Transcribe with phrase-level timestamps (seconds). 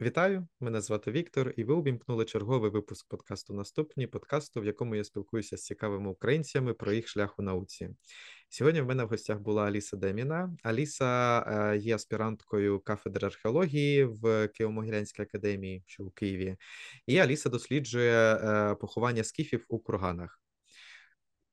[0.00, 5.04] Вітаю, мене звати Віктор, і ви увімкнули черговий випуск подкасту Наступні подкасту, в якому я
[5.04, 7.90] спілкуюся з цікавими українцями про їх шлях у науці.
[8.48, 10.56] Сьогодні в мене в гостях була Аліса Деміна.
[10.62, 16.56] Аліса е, є аспіранткою кафедри археології в Києво-Могилянській академії, що у Києві,
[17.06, 20.40] і Аліса досліджує е, поховання скіфів у курганах.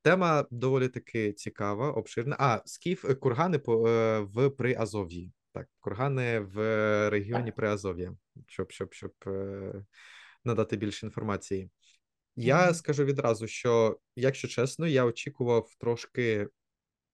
[0.01, 2.35] Тема доволі таки цікава, обширна.
[2.39, 3.57] А скіф кургани
[4.23, 5.31] в Приазов'ї.
[5.55, 6.59] Так, кургани в
[7.09, 8.15] регіоні Приазов'я,
[8.47, 9.85] щоб щоб, щоб е,
[10.45, 11.69] надати більше інформації.
[12.35, 16.47] Я скажу відразу, що, якщо чесно, я очікував трошки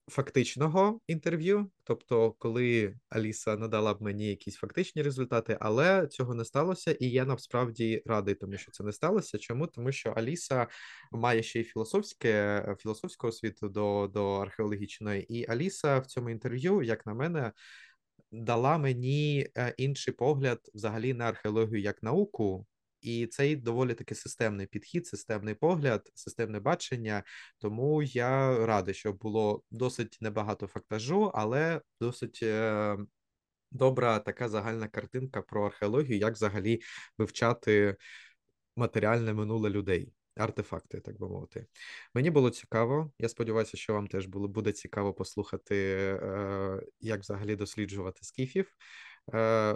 [0.07, 6.91] фактичного інтерв'ю, тобто, коли Аліса надала б мені якісь фактичні результати, але цього не сталося,
[6.99, 9.37] і я насправді радий, тому що це не сталося.
[9.37, 9.67] Чому?
[9.67, 10.67] Тому що Аліса
[11.11, 17.05] має ще й філософське філософську освіту до, до археологічної, і Аліса в цьому інтерв'ю, як
[17.05, 17.51] на мене
[18.31, 22.67] дала мені е, інший погляд взагалі на археологію як науку.
[23.01, 27.23] І цей доволі таки системний підхід, системний погляд, системне бачення.
[27.57, 32.97] Тому я радий, що було досить небагато фактажу, але досить е,
[33.71, 36.81] добра така загальна картинка про археологію, як взагалі
[37.17, 37.95] вивчати
[38.75, 41.65] матеріальне минуле людей артефакти, так би мовити.
[42.13, 43.11] Мені було цікаво.
[43.19, 45.75] Я сподіваюся, що вам теж було буде цікаво послухати,
[46.23, 48.75] е, як взагалі досліджувати скіфів.
[49.33, 49.75] Е,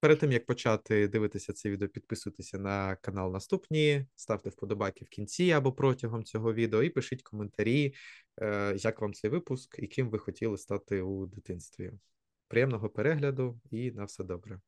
[0.00, 5.50] перед тим як почати дивитися це відео, підписуйтеся на канал наступні, ставте вподобайки в кінці
[5.50, 7.94] або протягом цього відео, і пишіть коментарі,
[8.42, 11.92] е, як вам цей випуск і ким ви хотіли стати у дитинстві.
[12.48, 14.60] Приємного перегляду і на все добре.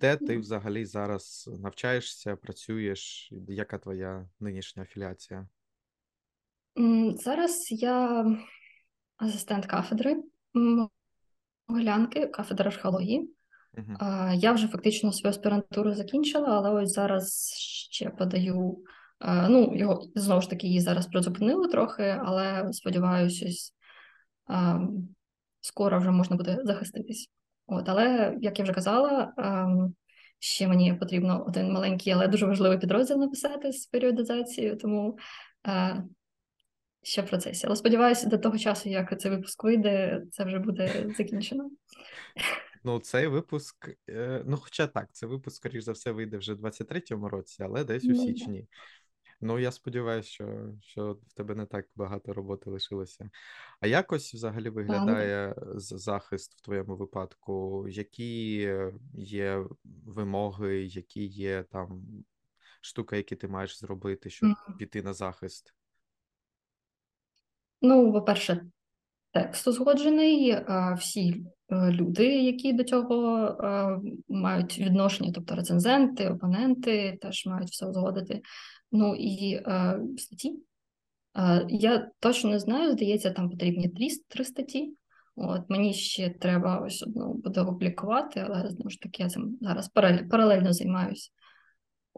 [0.00, 3.32] Де ти взагалі зараз навчаєшся, працюєш?
[3.48, 5.48] Яка твоя нинішня афіліація?
[7.16, 8.26] Зараз я
[9.16, 10.22] асистент кафедри
[11.68, 13.34] Могилянки, кафедри археології.
[13.74, 14.34] Uh-huh.
[14.34, 17.52] Я вже фактично свою аспірантуру закінчила, але ось зараз
[17.90, 18.78] ще подаю.
[19.48, 23.46] Ну, його знову ж таки її зараз призупинили трохи, але сподіваюся,
[25.60, 27.30] скоро вже можна буде захиститись.
[27.70, 29.94] От, Але, як я вже казала, ем,
[30.38, 35.18] ще мені потрібно один маленький, але дуже важливий підрозділ написати з періодизацією, тому
[35.66, 36.04] е,
[37.02, 37.66] ще в процесі.
[37.66, 41.70] Але сподіваюся, до того часу, як цей випуск вийде, це вже буде закінчено.
[42.84, 46.64] Ну, цей випуск, е, ну, хоча так, цей випуск, скоріш за все, вийде вже в
[46.64, 48.66] 23-му році, але десь у ну, січні.
[49.40, 53.30] Ну, я сподіваюся, що що в тебе не так багато роботи лишилося.
[53.80, 57.86] А якось взагалі виглядає захист в твоєму випадку?
[57.88, 58.70] Які
[59.14, 59.64] є
[60.06, 62.02] вимоги, які є там
[62.80, 65.74] штуки, які ти маєш зробити, щоб піти на захист?
[67.82, 68.70] Ну, по-перше,
[69.32, 70.56] текст узгоджений.
[70.98, 73.56] Всі е, люди, які до цього
[74.28, 78.42] мають відношення, тобто рецензенти, опоненти, теж мають все узгодити.
[78.92, 80.58] Ну і е, статті.
[81.36, 84.94] Е, я точно не знаю, здається, там потрібні три, три статті.
[85.36, 89.88] От Мені ще треба ось одну буде опублікувати, але знову ж таки я цим зараз
[90.30, 91.30] паралельно займаюся.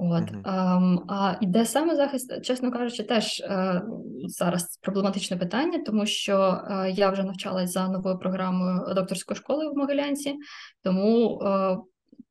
[0.03, 0.41] От uh-huh.
[0.45, 3.83] а, а іде саме захист, чесно кажучи, теж е,
[4.27, 9.77] зараз проблематичне питання, тому що е, я вже навчалась за новою програмою докторської школи в
[9.77, 10.37] Могилянці,
[10.83, 11.77] тому е,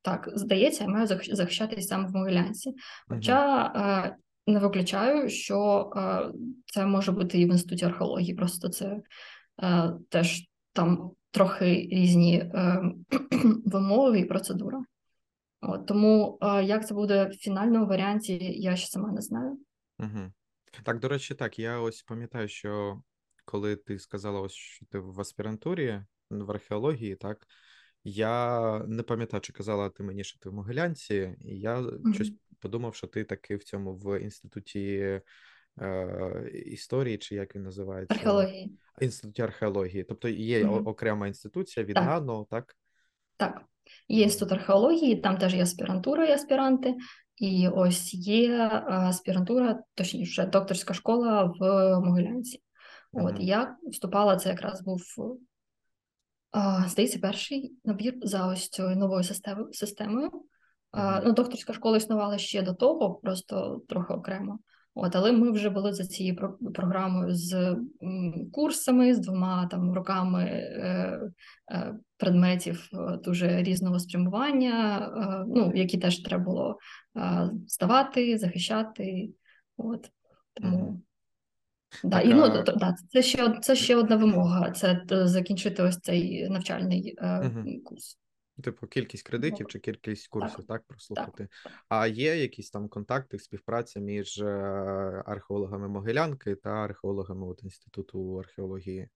[0.02, 2.74] так здається, я маю захищатись саме в Могилянці.
[3.10, 4.12] Хоча uh-huh
[4.50, 6.32] не виключаю, що е,
[6.66, 9.02] це може бути і в інституті археології, просто це
[9.64, 10.44] е, теж
[10.74, 12.82] там трохи різні е,
[13.66, 14.84] вимови і процедура.
[15.62, 19.60] От, Тому е, як це буде в фінальному варіанті, я ще сама не знаю.
[20.00, 20.32] Угу.
[20.84, 23.02] Так, до речі, так, я ось пам'ятаю, що
[23.46, 27.48] коли ти сказала, ось що ти в аспірантурі в археології, так.
[28.04, 32.14] Я не пам'ятаю, чи казала ти мені, що ти в Могилянці, і я mm-hmm.
[32.14, 35.22] щось подумав, що ти таки в цьому в інституті
[35.82, 38.16] е, історії, чи як він називається?
[38.16, 38.80] Археології.
[39.02, 40.04] Інституті археології.
[40.04, 40.88] Тобто є mm-hmm.
[40.88, 42.06] окрема інституція від так.
[42.06, 42.76] ГАНО, так?
[43.38, 43.62] Так.
[44.08, 46.96] Є інститут археології, там теж є аспірантура і аспіранти,
[47.38, 51.62] і ось є е, аспірантура, точніше, докторська школа в
[52.00, 52.62] Могилянці.
[53.14, 53.28] Mm-hmm.
[53.28, 55.02] От я вступала, це якраз був.
[56.88, 59.24] Здається, перший набір за ось цією новою
[59.72, 60.30] системою.
[60.94, 61.22] Mm-hmm.
[61.26, 64.60] Ну, Докторська школа існувала ще до того, просто трохи окремо.
[64.96, 66.36] От, але ми вже були за цією
[66.74, 67.76] програмою з
[68.52, 71.22] курсами, з двома там роками е,
[71.72, 76.78] е, предметів е, дуже різного спрямування, е, ну, які теж треба було
[77.68, 79.30] здавати, захищати.
[79.78, 80.12] От,
[80.54, 81.02] тому...
[82.04, 82.62] Да, так, і ну а...
[82.64, 84.72] да, це ще це ще одна вимога.
[84.72, 87.82] Це закінчити ось цей навчальний е, угу.
[87.84, 88.18] курс.
[88.64, 91.48] Типу, кількість кредитів чи кількість курсів, так, так прослухати.
[91.64, 91.74] Так.
[91.90, 94.46] А є якісь там контакти, співпраця між е,
[95.26, 99.10] археологами Могилянки та археологами от інституту археології?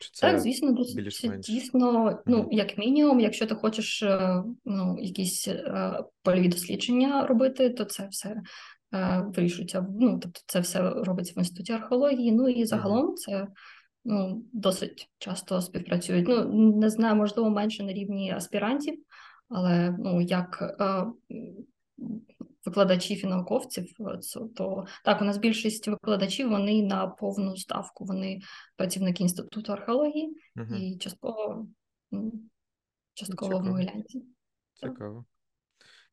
[0.00, 1.46] Чи це Так, звісно, більш-менш?
[1.46, 7.84] дійсно, ну, як мінімум, якщо ти хочеш е, ну, якісь е, польові дослідження робити, то
[7.84, 8.42] це все
[9.20, 9.86] вирішується.
[10.00, 12.32] Ну, тобто, це все робиться в інституті археології.
[12.32, 13.46] Ну і загалом це
[14.08, 16.28] ну, досить часто співпрацюють.
[16.28, 19.04] Ну, не знаю, можливо, менше на рівні аспірантів,
[19.48, 21.06] але ну, як е,
[22.64, 23.92] викладачів і науковців,
[24.56, 28.40] то так, у нас більшість викладачів вони на повну ставку, вони
[28.76, 30.74] працівники інституту археології угу.
[30.74, 31.66] і частково
[32.10, 32.32] ну,
[33.14, 34.24] частково в Могилянці.
[34.74, 35.24] Цікаво.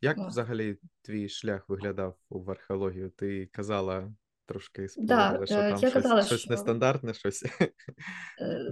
[0.01, 0.27] Як О.
[0.27, 3.09] взагалі твій шлях виглядав в археологію?
[3.09, 4.13] Ти казала
[4.45, 6.49] трошки сподобали, да, що е, там щось, казала, щось що...
[6.49, 7.69] нестандартне, щось е,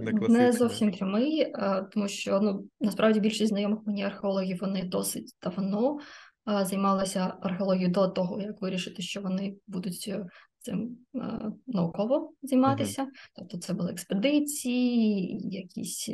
[0.00, 0.12] не.
[0.12, 5.98] Не зовсім прямий, е, тому що ну насправді більшість знайомих мені археологів вони досить давно
[6.46, 10.14] займалися археологією до того, як вирішити, що вони будуть
[10.58, 10.96] цим
[11.66, 13.02] науково займатися.
[13.02, 13.30] Uh-huh.
[13.36, 16.10] Тобто це були експедиції, якісь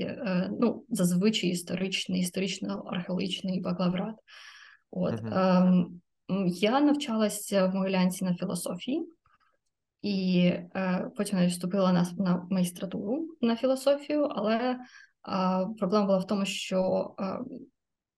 [0.61, 4.15] ну зазвичай історичний, історично-археологічний бакалаврат.
[4.91, 5.87] От uh-huh.
[6.47, 9.07] я навчалася в Могилянці на філософії.
[10.03, 14.79] І е, потім я вступила на на магістратуру на філософію, але е,
[15.79, 17.39] проблема була в тому, що е,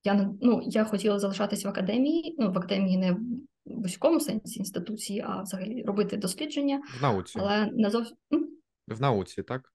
[0.05, 3.19] я ну, я хотіла залишатись в академії, ну в академії не в
[3.64, 6.82] вузькому сенсі інституції, а взагалі робити дослідження.
[6.99, 7.38] В науці.
[7.43, 8.17] Але не зовсім
[8.88, 9.73] в науці, так?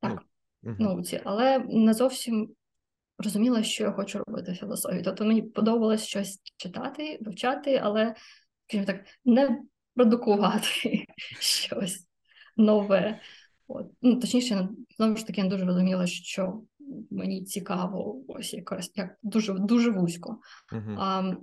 [0.00, 0.22] Так,
[0.62, 2.54] ну, в науці, але не зовсім
[3.18, 5.02] розуміла, що я хочу робити філософію.
[5.04, 8.14] Тобто мені подобалось щось читати, вивчати, але
[8.66, 9.60] скажімо так, не
[9.96, 11.06] продукувати
[11.40, 12.06] щось
[12.56, 13.20] нове.
[13.68, 13.86] От.
[14.02, 16.62] Ну, Точніше, знову ж таки, я дуже розуміла, що
[17.10, 20.38] мені цікаво, ось якось як дуже дуже вузько.
[20.72, 20.96] Uh-huh.
[20.98, 21.34] А,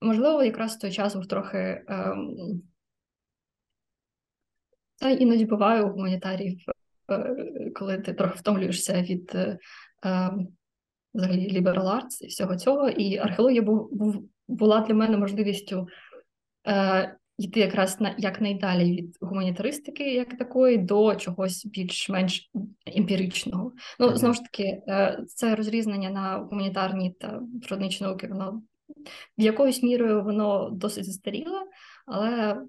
[0.00, 1.84] Можливо, якраз в той час був трохи.
[1.88, 2.62] Ем,
[4.98, 6.58] та іноді буває у гуманітарів,
[7.10, 9.58] е, коли ти трохи втомлюєшся від е,
[10.02, 10.48] ем,
[11.14, 12.88] взагалі liberal arts і всього цього.
[12.88, 15.86] І археологія був, був, була для мене можливістю
[16.68, 22.50] е, йти якраз на якнайдалі від гуманітаристики, як такої, до чогось більш-менш
[22.86, 23.72] емпіричного.
[23.98, 24.16] Ну mm-hmm.
[24.16, 28.62] знову ж таки, е, це розрізнення на гуманітарні та природничі науки, воно
[29.38, 31.62] в якоюсь мірою воно досить застаріле,
[32.06, 32.62] але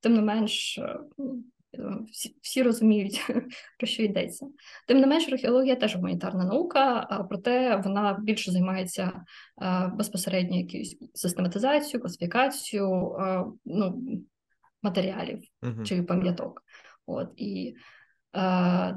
[0.00, 0.98] тим не менш е,
[2.12, 3.26] всі всі розуміють,
[3.78, 4.46] про що йдеться.
[4.86, 9.24] Тим не менш, археологія теж гуманітарна наука, проте вона більше займається
[9.94, 13.16] безпосередньо якоюсь систематизацією, класифікацією
[13.64, 14.02] ну,
[14.82, 15.84] матеріалів uh-huh.
[15.84, 16.62] чи пам'яток.
[17.06, 17.74] От і
[18.34, 18.40] Е,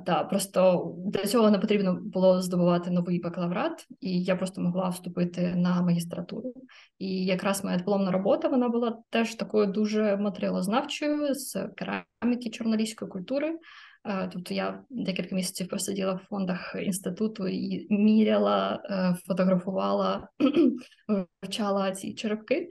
[0.05, 5.55] да, Просто для цього не потрібно було здобувати новий бакалаврат, і я просто могла вступити
[5.55, 6.53] на магістратуру.
[6.99, 13.59] І якраз моя дипломна робота вона була теж такою дуже матеріалознавчою з кераміки чорноліської культури.
[14.05, 20.27] Е, тобто я декілька місяців просиділа в фондах інституту і міряла, е, фотографувала,
[21.41, 22.69] вивчала ці черепки.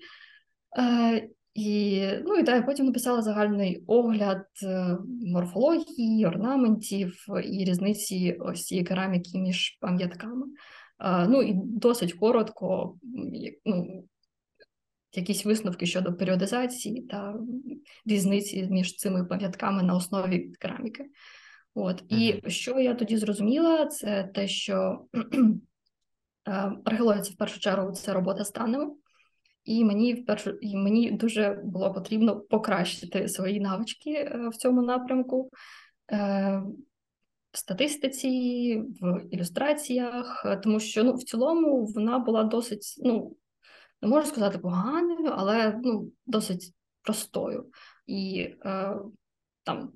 [1.56, 8.62] Е, і ну і так, потім написала загальний огляд е, морфології, орнаментів і різниці ось
[8.62, 10.46] цієї кераміки між пам'ятками.
[11.28, 12.96] Ну і досить коротко,
[13.64, 14.04] ну,
[15.12, 17.34] якісь висновки щодо періодизації та
[18.06, 21.10] різниці між цими пам'ятками на основі кераміки.
[21.74, 25.04] От і що я тоді зрозуміла, це те, що
[26.48, 28.90] е, археологія це в першу чергу це робота з даними.
[29.64, 30.26] І мені
[30.60, 35.50] і мені дуже було потрібно покращити свої навички е, в цьому напрямку
[36.12, 36.62] е,
[37.52, 43.36] в статистиці, в ілюстраціях, тому що ну, в цілому вона була досить, ну
[44.02, 47.66] не можу сказати поганою, але ну, досить простою.
[48.06, 48.96] І е,
[49.62, 49.92] там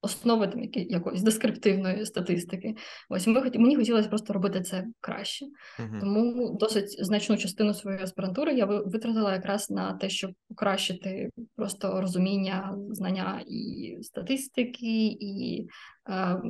[0.00, 2.74] основи там які, якоїсь дескриптивної статистики.
[3.08, 5.46] Ось ми мені хотілося просто робити це краще.
[5.46, 6.00] Uh-huh.
[6.00, 12.76] Тому досить значну частину своєї аспірантури я витратила якраз на те, щоб покращити просто розуміння,
[12.90, 15.66] знання і статистики, і
[16.10, 16.42] е,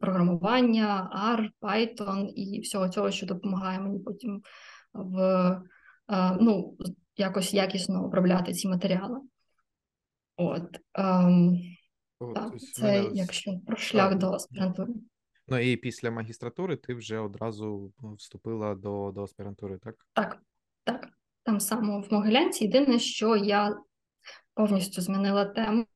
[0.00, 4.42] програмування, R, Python і всього цього, що допомагає мені потім
[4.92, 5.20] в
[6.10, 6.76] е, ну,
[7.16, 9.20] якось якісно обробляти ці матеріали.
[10.36, 11.58] От ем,
[12.34, 13.10] Так, це мене...
[13.14, 14.18] якщо про шлях так.
[14.18, 14.92] до аспірантури.
[15.48, 20.06] Ну і після магістратури ти вже одразу вступила до до аспірантури, так?
[20.12, 20.42] Так,
[20.84, 21.08] так.
[21.42, 22.64] Там само в Могилянці.
[22.64, 23.78] Єдине, що я
[24.54, 25.86] повністю змінила тему.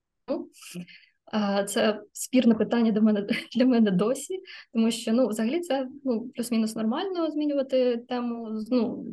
[1.69, 4.41] Це спірне питання до мене для мене досі,
[4.73, 9.05] тому що ну, взагалі це ну, плюс-мінус нормально змінювати тему ну,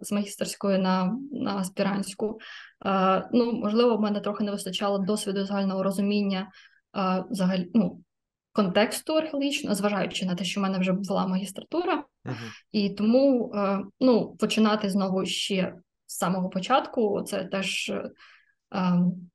[0.00, 2.38] з магістерської на на аспірантську.
[3.32, 6.50] Ну, Можливо, в мене трохи не вистачало досвіду загального розуміння
[7.30, 8.00] взагалі ну,
[8.52, 12.34] контексту археологічного, зважаючи на те, що в мене вже була магістратура, uh-huh.
[12.72, 13.54] і тому
[14.00, 15.74] ну, починати знову ще
[16.06, 17.92] з самого початку це теж.
[18.72, 19.30] Ем,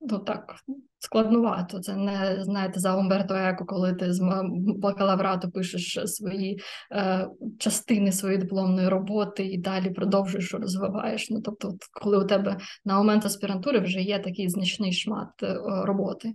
[0.00, 0.54] ну так
[0.98, 1.80] складнувато.
[1.80, 4.42] Це не знаєте за Умберто Еко, коли ти з
[4.78, 6.60] бакалаврату пишеш свої
[6.92, 7.28] е,
[7.58, 11.30] частини своєї дипломної роботи і далі продовжуєш розвиваєш.
[11.30, 16.34] Ну тобто, коли у тебе на момент аспірантури вже є такий значний шмат е, роботи.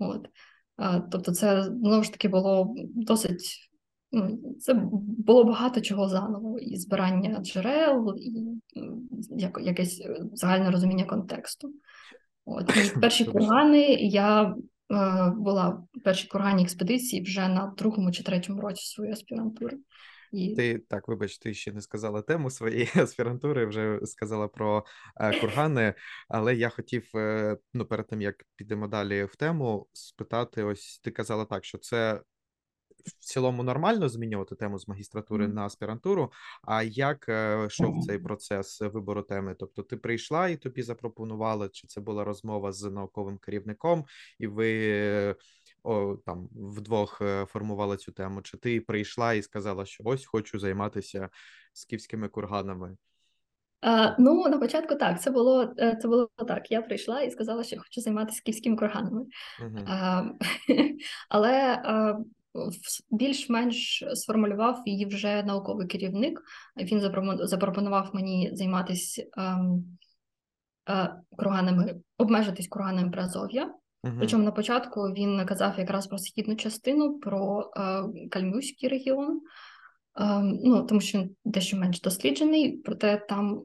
[0.00, 0.28] От.
[0.82, 3.70] Е, тобто, це знову ж таки було досить.
[4.12, 4.74] Ну, це
[5.18, 8.44] було багато чого заново, і збирання джерел, і
[9.36, 11.72] як, якесь загальне розуміння контексту.
[12.44, 14.54] От і перші кургани я е,
[15.36, 19.78] була в першій кургані експедиції вже на другому чи третьому році своєї аспірантури.
[20.32, 20.54] І...
[20.54, 24.84] Ти так, вибач, ти ще не сказала тему своєї аспірантури, вже сказала про
[25.20, 25.94] е, кургани,
[26.28, 31.10] але я хотів е, ну перед тим як підемо далі в тему, спитати: ось ти
[31.10, 32.20] казала так, що це
[33.04, 36.32] в цілому нормально змінювати тему з магістратури на аспірантуру.
[36.62, 37.26] А як
[37.66, 39.56] йшов цей процес вибору теми?
[39.58, 44.04] Тобто, ти прийшла і тобі запропонували, чи це була розмова з науковим керівником,
[44.38, 45.36] і ви
[45.84, 48.42] о, там вдвох е, формували цю тему?
[48.42, 51.28] Чи ти прийшла і сказала, що ось хочу займатися
[51.72, 52.96] скіфськими курганами?
[53.82, 56.70] Uh, ну, на початку так, це було е, це було так.
[56.70, 59.26] Я прийшла і сказала, що хочу займатися київськими курганами.
[59.62, 60.30] Uh-huh.
[60.68, 60.94] Uh,
[61.28, 62.24] але uh,
[63.10, 66.42] більш-менш сформулював її вже науковий керівник.
[66.76, 67.00] Він
[67.46, 69.84] запропонував мені займатися ем,
[70.88, 73.64] е, курганами, обмежитись курганами Приазов'я.
[74.04, 74.18] Uh-huh.
[74.18, 79.40] Причому на початку він казав якраз про східну частину, про е, Кальмюський регіон,
[80.20, 83.62] е, ну тому що він дещо менш досліджений, проте там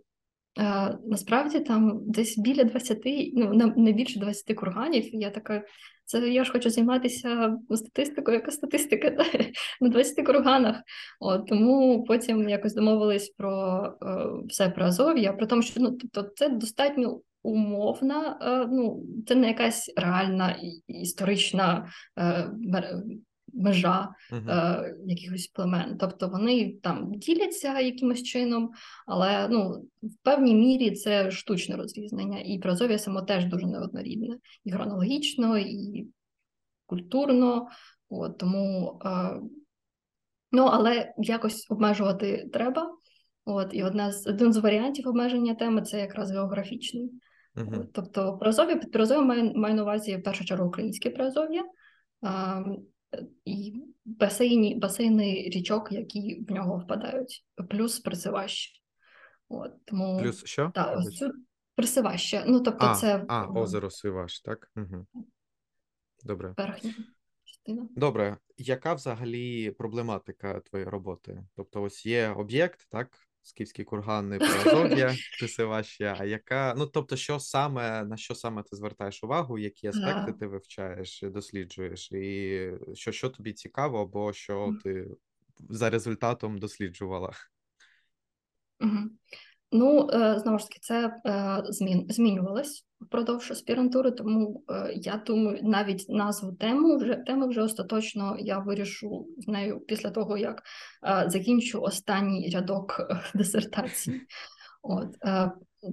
[1.05, 2.99] насправді там десь біля 20,
[3.33, 5.15] ну не більше 20 курганів.
[5.15, 5.63] Я така
[6.09, 9.25] це я ж хочу займатися статистикою, яка статистика
[9.81, 10.75] на 20 курганах.
[11.19, 16.31] От, Тому потім якось домовились про е, все про Азов'я, про тому, що ну, тобто
[16.35, 20.55] це достатньо умовна, е, ну це не якась реальна
[20.87, 21.89] історична
[22.19, 22.49] е,
[23.53, 24.51] межа uh-huh.
[24.51, 25.97] е, якихось племен.
[25.97, 28.71] Тобто вони там діляться якимось чином,
[29.07, 34.71] але ну, в певній мірі це штучне розрізнення, і прозов'я само теж дуже неоднорідне, і
[34.71, 36.07] хронологічно, і
[36.85, 37.67] культурно.
[38.09, 39.39] От, Тому, е,
[40.51, 42.93] ну, але якось обмежувати треба.
[43.45, 47.11] От, І одна з один з варіантів обмеження теми це якраз географічний.
[47.55, 47.85] Uh-huh.
[47.93, 51.63] Тобто, прозов'я під прозов'я має, має на увазі в першу чергу українське прозов'я
[53.45, 58.79] і басейні, басейни річок, які в нього впадають, плюс присиваще.
[59.49, 60.71] От, тому, Плюс що?
[60.75, 61.31] Та, ось цю
[61.75, 62.43] присиваще.
[62.47, 64.71] Ну, тобто, а, це а, озеро Сиваш, так?
[64.75, 65.05] Угу.
[66.23, 66.53] Добре.
[66.57, 66.93] Верхня
[67.43, 67.87] частина.
[67.95, 71.43] Добре, яка взагалі проблематика твоєї роботи?
[71.55, 73.28] Тобто, ось є об'єкт, так?
[73.41, 76.15] Скіфські кургани, Приазов'я, ще.
[76.19, 80.47] а яка, ну тобто, що саме на що саме ти звертаєш увагу, які аспекти ти
[80.47, 85.07] вивчаєш, досліджуєш, і що що тобі цікаво, або що ти
[85.69, 87.31] за результатом досліджувала?
[88.79, 89.09] Угу.
[89.71, 95.59] Ну, е, знову ж таки, це е, змін змінювалось впродовж аспірантури, тому е, я думаю,
[95.63, 100.63] навіть назву тему вже теми вже остаточно я вирішу з нею після того, як
[101.27, 103.01] закінчу останній рядок
[103.33, 104.21] дисертації.
[104.81, 105.15] От,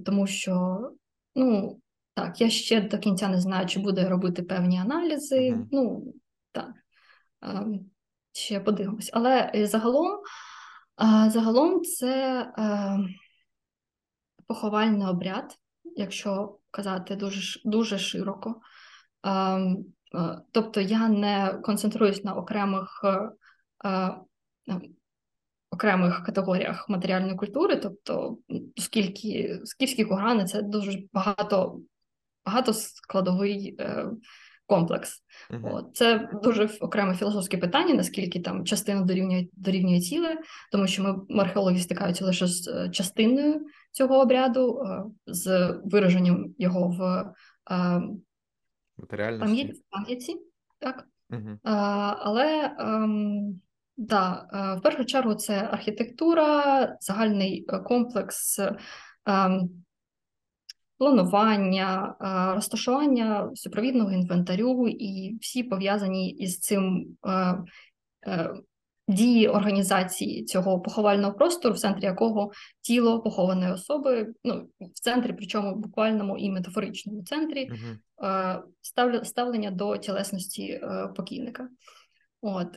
[0.05, 0.79] Тому що,
[1.35, 1.79] ну
[2.13, 5.51] так, я ще до кінця не знаю, чи буде робити певні аналізи.
[5.51, 5.65] Uh-huh.
[5.71, 6.13] Ну
[6.51, 6.71] так,
[8.31, 9.09] ще подивимось.
[9.13, 10.19] Але загалом,
[11.27, 12.45] загалом це
[14.47, 15.57] поховальний обряд,
[15.95, 18.61] якщо казати дуже дуже широко.
[19.23, 23.29] Ем, е, тобто я не концентруюсь на окремих е,
[23.89, 24.81] е,
[25.71, 28.37] окремих категоріях матеріальної культури, тобто,
[28.77, 31.79] оскільки скіфські кургани це дуже багато
[32.45, 33.77] багато складовий
[34.67, 35.23] комплекс.
[35.51, 35.75] Uh-huh.
[35.75, 35.95] От.
[35.95, 40.37] Це дуже окреме філософське питання, наскільки там частина дорівнює дорівнює ціле,
[40.71, 44.83] тому що ми археологи стикаються лише з частиною цього обряду,
[45.27, 47.33] з вираженням його в
[49.39, 50.35] пам'яті, пам'яті,
[50.79, 51.07] так.
[51.29, 51.57] Угу.
[51.63, 53.61] Але ем,
[53.97, 54.47] да,
[54.79, 58.59] в першу чергу це архітектура, загальний комплекс
[59.25, 59.69] ем,
[60.97, 62.15] планування,
[62.55, 67.57] розташування супровідного інвентарю і всі пов'язані із цим е,
[68.27, 68.53] е,
[69.07, 72.51] дії організації цього поховального простору, в центрі якого
[72.81, 77.69] тіло похованої особи, ну в центрі, причому буквальному і метафоричному центрі,
[78.21, 79.23] uh-huh.
[79.23, 80.81] ставлення до тілесності
[81.15, 81.69] покійника.
[82.41, 82.67] От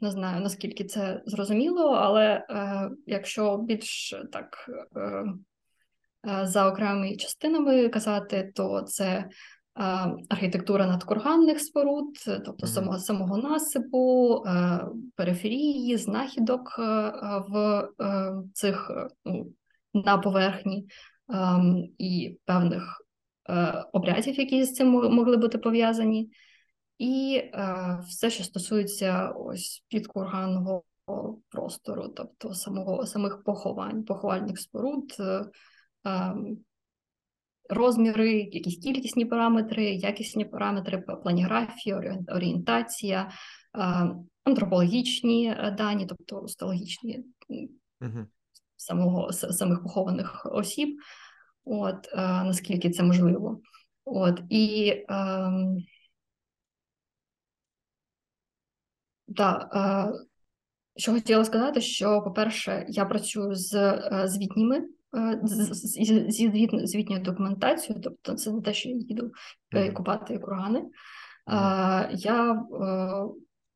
[0.00, 2.46] не знаю наскільки це зрозуміло, але
[3.06, 5.24] якщо більш так Е,
[6.42, 9.28] за окремими частинами казати, то це е,
[10.28, 12.14] архітектура надкурганних споруд,
[12.44, 14.80] тобто самого самого насипу, е,
[15.16, 16.78] периферії, знахідок
[17.48, 17.88] в
[18.52, 18.90] цих
[19.24, 19.46] ну,
[19.94, 20.86] на поверхні
[21.98, 23.02] і певних
[23.92, 26.30] обрядів, які з цим могли бути пов'язані.
[26.98, 27.42] І
[28.08, 30.82] все, що стосується ось підкурганного
[31.48, 35.50] простору, тобто самого самих поховань, поховальних споруд, Ем,
[37.68, 43.30] розміри, якісь кількісні параметри, якісні параметри, планіграфія, орієнтація,
[43.74, 47.24] ем, антропологічні е, дані, тобто остологічні
[48.76, 50.98] самого самих похованих осіб,
[51.64, 53.60] от е, наскільки це можливо.
[54.04, 55.04] От і е,
[59.28, 60.12] да, е,
[60.96, 64.88] що хотіла сказати, що, по-перше, я працюю з звітніми
[66.28, 69.32] зі звітною документацією, тобто це не те, що я їду
[69.72, 69.92] mm.
[69.92, 70.84] купати кургани.
[71.46, 72.08] Mm.
[72.12, 72.58] Я е,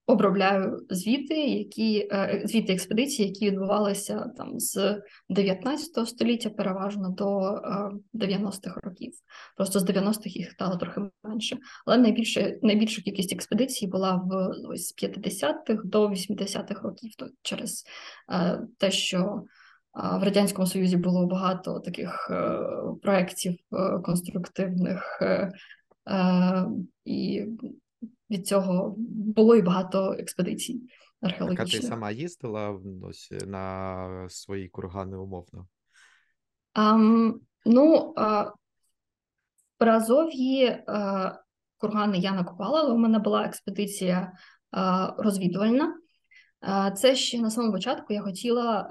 [0.07, 2.11] обробляю звіти, які
[2.45, 7.41] звіти експедиції, які відбувалися там з 19 століття, переважно до
[8.15, 9.13] 90-х років.
[9.57, 11.59] Просто з 90-х їх стало трохи менше.
[11.87, 17.85] Але найбільше найбільша кількість експедицій була в ось з 50-х до 80-х років, то через
[18.79, 19.43] те, що
[19.99, 22.59] в радянському союзі було багато таких е,
[23.03, 25.53] проєктів е, конструктивних, е,
[27.05, 27.47] і
[28.31, 28.95] від цього
[29.37, 30.83] було і багато експедицій
[31.21, 31.71] археологічних.
[31.71, 35.67] Так, а ти сама їздила ось, на свої кургани умовно?
[36.75, 37.33] Um,
[37.67, 38.53] ну, в
[39.79, 40.85] Приазов'ї
[41.77, 44.33] кургани я накупала, але у мене була експедиція
[45.19, 45.95] розвідувальна.
[46.97, 48.89] Це ще на самому початку я хотіла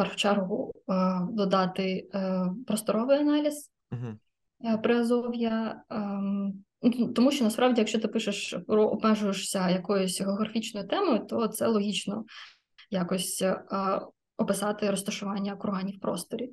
[0.00, 0.92] першу чергу е,
[1.30, 4.82] додати е, просторовий аналіз uh-huh.
[4.82, 11.48] приазов'я, ем, ну, тому що насправді, якщо ти пишеш про обмежуєшся якоюсь географічною темою, то
[11.48, 12.24] це логічно
[12.90, 13.44] якось
[14.36, 16.50] описати розташування курганів в просторі.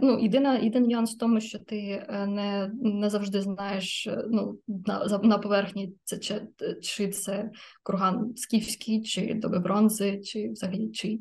[0.00, 5.38] Ну, єдина, єдиний нюанс в тому, що ти не не завжди знаєш ну, на на
[5.38, 6.42] поверхні це чи,
[6.82, 7.50] чи це
[7.82, 11.18] курган скіфський, чи доби бронзи, чи взагалі чи.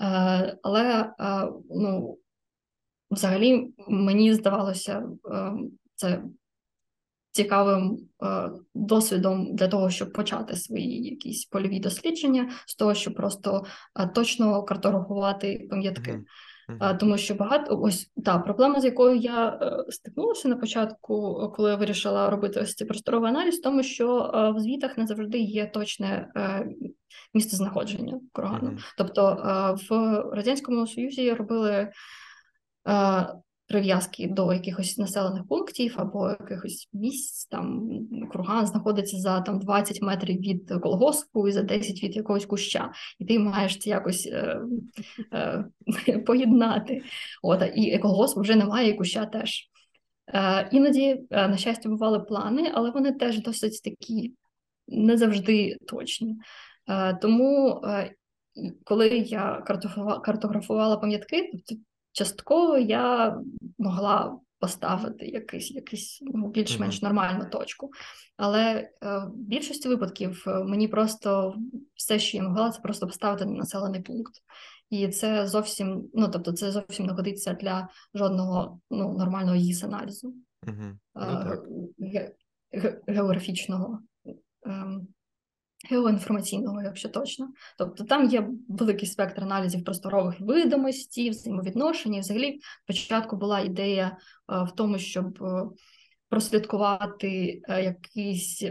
[0.00, 2.18] Е, але е, ну,
[3.10, 5.52] взагалі мені здавалося е,
[5.94, 6.22] це
[7.30, 7.98] цікавим
[8.74, 13.64] досвідом для того, щоб почати свої якісь польові дослідження, з того, щоб просто
[14.14, 16.20] точно картографувати пам'ятки.
[16.68, 16.98] Uh-huh.
[16.98, 22.30] Тому що багато ось та проблема, з якою я стикнулася на початку, коли я вирішила
[22.30, 26.28] робити ось цей просторовий аналіз, тому що в звітах не завжди є точне
[27.34, 28.70] місце знаходження кургану.
[28.70, 28.94] Mm-hmm.
[28.98, 29.36] Тобто
[29.90, 29.94] в
[30.34, 31.92] радянському союзі робили
[33.68, 37.46] прив'язки до якихось населених пунктів або якихось місць.
[37.46, 37.88] Там
[38.32, 43.24] курган знаходиться за там 20 метрів від колгоспу і за 10 від якогось куща, і
[43.24, 44.60] ти маєш це якось е,
[45.32, 45.64] е,
[46.26, 47.02] поєднати.
[47.42, 49.70] От і колгосп вже немає, і куща теж.
[50.34, 54.34] Е, Іноді, е, на щастя, бували плани, але вони теж досить такі
[54.88, 56.36] не завжди точні.
[56.88, 58.14] Е, тому, е,
[58.84, 59.62] коли я
[60.24, 61.82] картографувала пам'ятки, тобто
[62.18, 63.36] частково я
[63.78, 67.90] могла поставити якийсь, якийсь ну, більш-менш нормальну точку.
[68.36, 71.54] Але е, в більшості випадків мені просто
[71.94, 74.34] все, що я могла, це просто поставити на населений пункт.
[74.90, 80.34] І це зовсім, ну тобто, це зовсім не годиться для жодного ну, нормального її аналізу
[80.66, 80.98] угу.
[81.14, 82.32] ну,
[83.06, 83.98] географічного.
[85.84, 87.48] Геоінформаційного, якщо точно.
[87.78, 92.20] Тобто там є великий спектр аналізів просторових відомостей, взаємовідношень.
[92.20, 94.06] Взагалі, спочатку була ідея
[94.52, 95.64] е, в тому, щоб е,
[96.28, 98.64] прослідкувати е, якийсь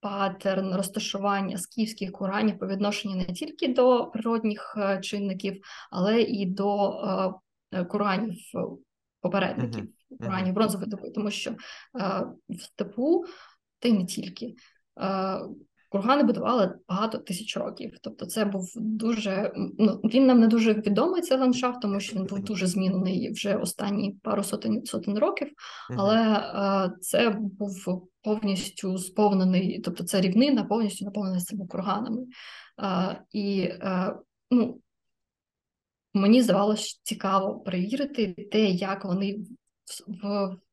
[0.00, 7.40] паттерн розташування скіфських куранів по відношенню не тільки до природних чинників, але і до
[7.88, 8.36] куранів
[9.20, 9.88] попередників.
[10.18, 11.54] курганів бронзової доби, тому що
[12.48, 13.24] в степу,
[13.78, 14.54] та й не тільки.
[15.90, 17.94] Кургани будували багато тисяч років.
[18.02, 22.26] Тобто, це був дуже ну він нам не дуже відомий цей ландшафт, тому що він
[22.26, 25.48] був дуже змінений вже останні пару сотень сотень років.
[25.96, 32.22] Але е, це був повністю сповнений, тобто це рівнина повністю наповнена цими курганами.
[32.82, 34.14] Е, і е,
[34.50, 34.80] ну,
[36.14, 39.38] мені здавалося цікаво перевірити те, як вони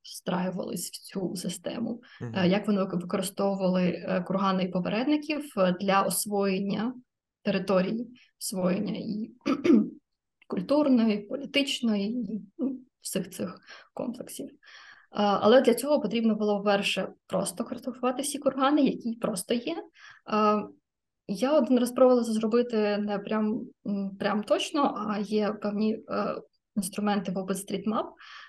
[0.01, 2.45] встраювались в цю систему, uh-huh.
[2.45, 6.93] як вони використовували е, кургани і попередників е, для освоєння
[7.41, 8.07] території,
[8.39, 9.31] освоєння і
[10.47, 13.59] культурної, політичної, і ну, всіх цих
[13.93, 14.49] комплексів.
[15.09, 19.83] Але для цього потрібно було перше просто картографувати всі кургани, які просто є.
[21.27, 23.61] Я один раз пробувала це зробити не прям
[24.19, 25.99] прям точно, а є певні
[26.77, 28.05] інструменти в OpenStreetMap,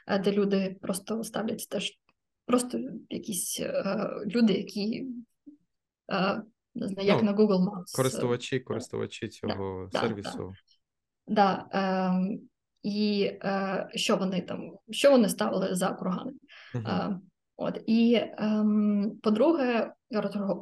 [0.09, 1.99] Е, де люди просто ставлять теж
[2.47, 2.79] просто
[3.11, 5.07] якісь е, люди, які
[6.13, 6.43] е,
[6.75, 7.97] не знаю, як ну, на Google Maps.
[7.97, 10.53] Користувачі, користувачі цього да, сервісу.
[11.27, 11.79] Да, да.
[11.79, 12.39] Е,
[12.83, 16.33] і е, що вони там, що вони ставили за кургани.
[16.75, 17.11] Uh-huh.
[17.13, 17.21] Е,
[17.57, 18.65] от і е,
[19.23, 19.93] по-друге,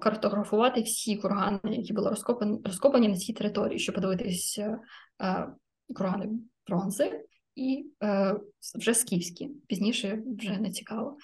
[0.01, 4.79] картографувати всі кургани, які були розкопані розкопані на цій території, щоб подивитися
[5.23, 5.49] е,
[5.95, 6.29] кургани
[6.67, 7.25] бронзи,
[7.57, 8.37] і е,
[8.79, 9.51] вже скіфські.
[9.67, 11.17] Пізніше вже не цікаво.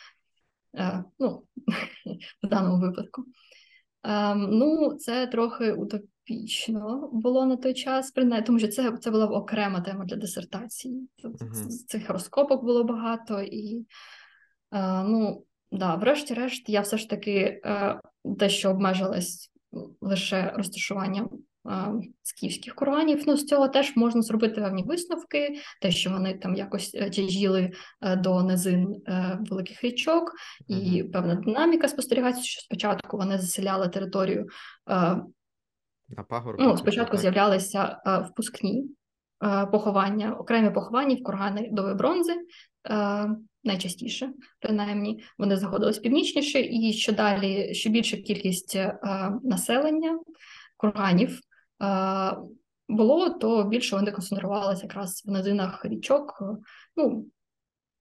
[0.78, 1.42] Е, ну,
[2.42, 3.24] В даному випадку.
[4.04, 9.26] Е, ну, це трохи утопічно було на той час, принаймні, тому що це це була
[9.26, 11.08] окрема тема для дисертації.
[11.24, 11.66] Uh-huh.
[11.86, 13.86] Цих розкопок було багато, і
[14.72, 19.52] е, ну, да, врешті-решт, я все ж таки е, дещо обмежилась
[20.00, 21.30] лише розташуванням
[22.22, 23.22] скіфських курганів.
[23.26, 27.72] Ну, з цього теж можна зробити певні висновки, те, що вони там якось е, тяжіли
[28.02, 30.32] е, до низин е, великих річок,
[30.68, 34.46] і певна динаміка спостерігається, що спочатку вони заселяли територію.
[36.08, 37.20] На пагорб, ну, Спочатку так?
[37.20, 37.98] з'являлися
[38.30, 38.84] впускні
[39.72, 42.34] поховання, окремі поховання в кургани до бронзи.
[43.64, 48.78] Найчастіше, принаймні, вони знаходились північніше, і що далі, що більша кількість
[49.42, 50.18] населення
[50.76, 51.40] курганів
[52.88, 56.42] було, то більше вони концентрувалися якраз в низинах річок,
[56.96, 57.26] ну,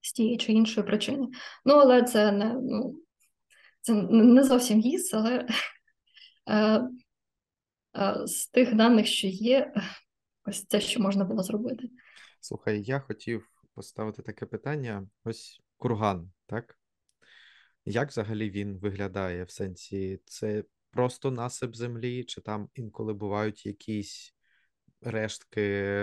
[0.02, 1.28] з тієї чи іншої причини.
[1.66, 2.96] Ну, але це не ну,
[3.82, 5.48] це не зовсім гіс, але
[6.50, 6.82] е,
[7.98, 9.74] е, з тих даних, що є,
[10.46, 11.90] ось це, що можна було зробити.
[12.40, 16.78] Слухай, я хотів поставити таке питання: ось курган, так?
[17.86, 20.20] Як взагалі він виглядає в сенсі?
[20.26, 24.36] Це просто насип землі, чи там інколи бувають якісь
[25.02, 25.62] рештки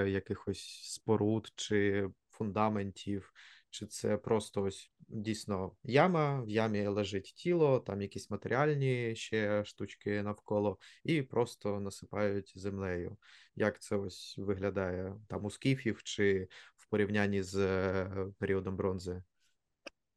[0.09, 3.33] якихось споруд чи фундаментів,
[3.71, 10.23] чи це просто ось дійсно яма, в ямі лежить тіло, там якісь матеріальні ще штучки
[10.23, 13.17] навколо, і просто насипають землею.
[13.57, 19.23] Як це ось виглядає там у скіфів чи в порівнянні з е, періодом бронзи?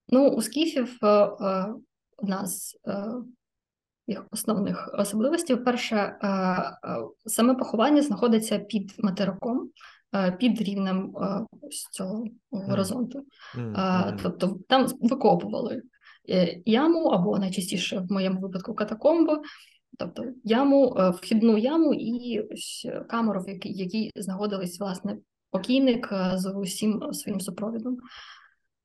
[0.07, 1.73] Ну, у скіфів у е, е,
[2.23, 2.77] нас
[4.11, 5.55] їх основних особливостей.
[5.55, 6.77] Перше, е, е,
[7.25, 9.69] саме поховання знаходиться під материком,
[10.15, 11.15] е, під рівнем
[11.61, 13.25] ось цього горизонту.
[14.23, 15.81] Тобто там викопували
[16.65, 19.31] яму або найчастіше в моєму випадку катакомбу,
[19.97, 25.17] тобто яму, вхідну яму і ось камеру, в якій, знаходились власне
[25.51, 27.97] покійник з усім своїм супровідом.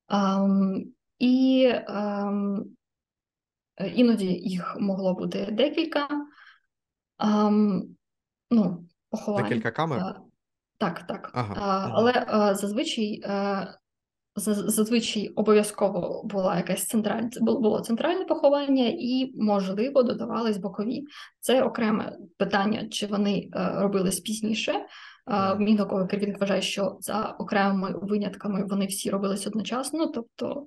[0.09, 0.85] Um,
[1.19, 2.65] і um,
[3.95, 6.09] іноді їх могло бути декілька.
[7.19, 7.51] А,
[8.51, 9.43] ну, поховань.
[9.43, 9.99] Декілька камер?
[9.99, 10.21] А,
[10.79, 11.31] так, так.
[11.35, 13.23] Ага, а, але а, зазвичай
[14.39, 21.05] зазвичай обов'язково була якась центральна було центральне поховання, і, можливо, додавались бокові.
[21.41, 24.87] Це окреме питання, чи вони робились пізніше.
[25.59, 30.67] Мій науковий керівник вважає, що за окремими винятками вони всі робились одночасно, тобто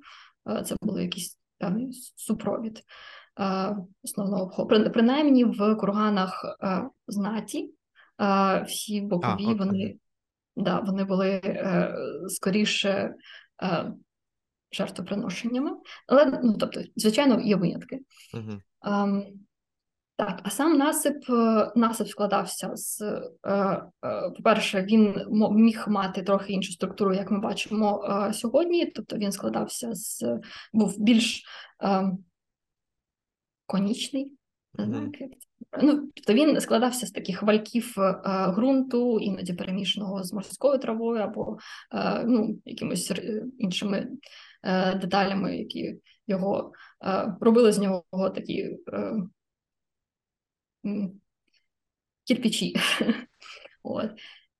[0.66, 2.84] це були якісь певний супровід
[3.40, 4.92] е, основного обходу.
[4.92, 7.74] Принаймні в курганах е, знаті
[8.22, 9.96] е, всі бокові а, вони
[10.56, 11.42] да, вони були
[12.28, 13.14] скоріше
[14.72, 15.72] жертвоприношеннями.
[16.08, 18.00] Але ну, тобто, звичайно, є винятки.
[18.34, 18.60] Угу.
[20.20, 23.52] Так, а сам насип е, насип складався з, е,
[24.06, 28.04] е, по-перше, він міг мати трохи іншу структуру, як ми бачимо
[28.34, 28.86] сьогодні.
[28.86, 30.40] Тобто він складався з
[30.74, 31.44] був більш
[33.66, 34.34] конічний,
[34.78, 35.82] це.
[35.82, 38.14] Ну, тобто він складався з таких вальків е,
[38.56, 41.58] ґрунту, іноді перемішаного з морською травою або
[41.94, 43.12] е, ну, якимось
[43.58, 44.08] іншими
[44.64, 46.72] е, деталями, які його
[47.06, 48.78] е, робили з нього такі
[52.24, 52.76] кірпічі.
[53.84, 54.10] От.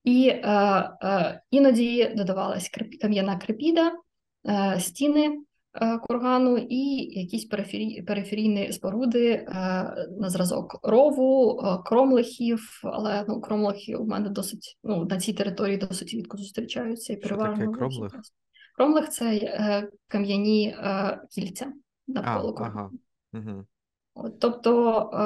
[0.04, 0.42] І е,
[1.04, 2.70] е, іноді додавалась
[3.02, 3.92] кам'яна крепіда,
[4.48, 5.38] е, стіни
[5.74, 6.80] е, кургану і
[7.20, 9.46] якісь перифері, периферійні споруди е,
[10.20, 15.78] на зразок рову, е, кромлихів, але ну, кромлихи у мене досить ну, на цій території
[15.78, 17.56] досить рідко зустрічаються і переважно.
[17.56, 18.12] Що таке кромлих?
[18.76, 21.74] Кромлих це е, кам'яні е, кільця
[22.08, 22.90] навколо а, ага.
[23.34, 23.66] Угу.
[24.40, 25.18] Тобто, е,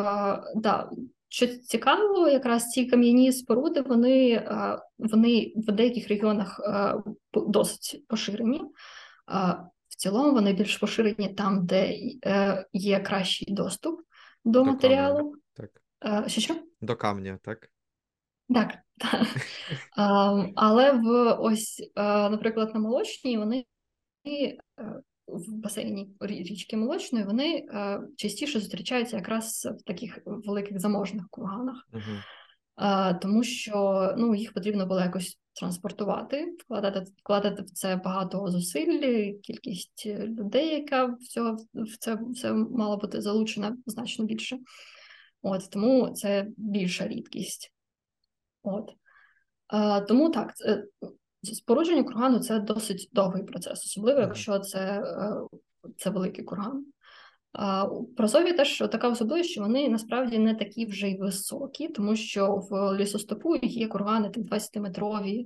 [0.56, 0.89] да,
[1.34, 6.95] що цікаво, якраз ці кам'яні споруди вони е, вони в деяких регіонах е,
[7.34, 8.62] досить поширені.
[9.88, 14.01] В цілому вони більш поширені там, де е, є кращий доступ
[14.45, 15.17] до, до матеріалу.
[15.17, 16.29] Камня, так.
[16.29, 16.56] Що що?
[16.82, 17.69] До камня, так?
[18.53, 19.27] Так, так.
[20.56, 23.65] але в ось, наприклад, на молочній вони
[25.28, 33.12] в басейні річки Молочної, вони е, частіше зустрічаються якраз в таких великих заможних курганах, uh-huh.
[33.12, 39.34] е, тому що ну, їх потрібно було якось транспортувати, вкладати вкладати в це багато зусиль,
[39.44, 44.60] кількість людей, яка в, цього, в це все мала бути залучена значно більше.
[45.42, 47.72] От Тому це більша рідкість.
[48.64, 48.92] От.
[49.74, 50.54] Е, тому так,
[51.43, 55.58] Спорудження кургану це досить довгий процес, особливо якщо це е,
[55.97, 56.86] це великий курган.
[58.17, 62.97] Прозові теж така особливість, що вони насправді не такі вже й високі, тому що в
[62.97, 65.45] лісостопу є кургани 20-метрові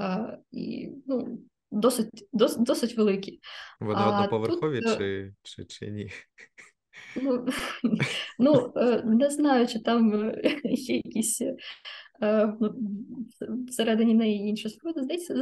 [0.00, 1.38] е, і ну,
[1.70, 3.40] досить досить, досить великі.
[3.80, 6.10] Вони одноповерхові тут, е, чи, чи, чи ні?
[7.22, 7.46] Ну,
[8.38, 8.72] ну,
[9.04, 10.32] не знаю, чи там
[10.64, 11.42] є якісь
[13.68, 15.34] всередині неї інша споруда, здається.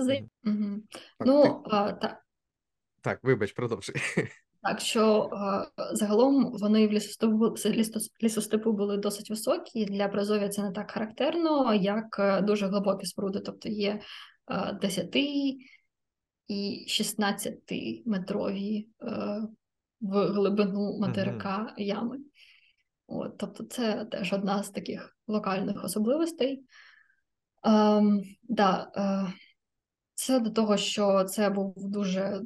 [0.45, 0.83] Угу.
[1.27, 2.17] Ну, а, так.
[3.01, 3.95] Так, вибач, продовжуй.
[4.63, 5.31] Так, що
[5.93, 7.55] загалом вони в лісостепу,
[8.23, 9.85] лісостепу були досить високі.
[9.85, 14.01] Для Бразов'я це не так характерно, як е, дуже глибокі споруди, тобто є
[14.81, 15.17] 10
[16.49, 17.59] і 16
[18.07, 19.43] метрові е,
[20.01, 21.75] в глибину материка угу.
[21.77, 22.19] ями.
[23.07, 26.63] От, Тобто, це теж одна з таких локальних особливостей.
[27.65, 29.33] Ем, да, е,
[30.15, 32.43] Це до того, що це був дуже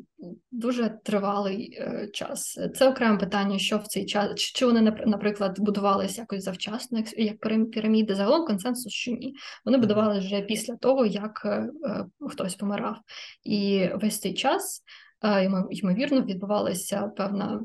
[0.50, 2.58] дуже тривалий е, час.
[2.74, 7.70] Це окреме питання, що в цей час, чи вони, наприклад, будувалися якось завчасно, як як
[7.70, 9.34] піраміди, загалом консенсус, що ні.
[9.64, 12.96] Вони будувалися вже після того, як е, е, хтось помирав.
[13.44, 14.82] І весь цей час,
[15.24, 17.62] е, ймовірно, відбувалася певна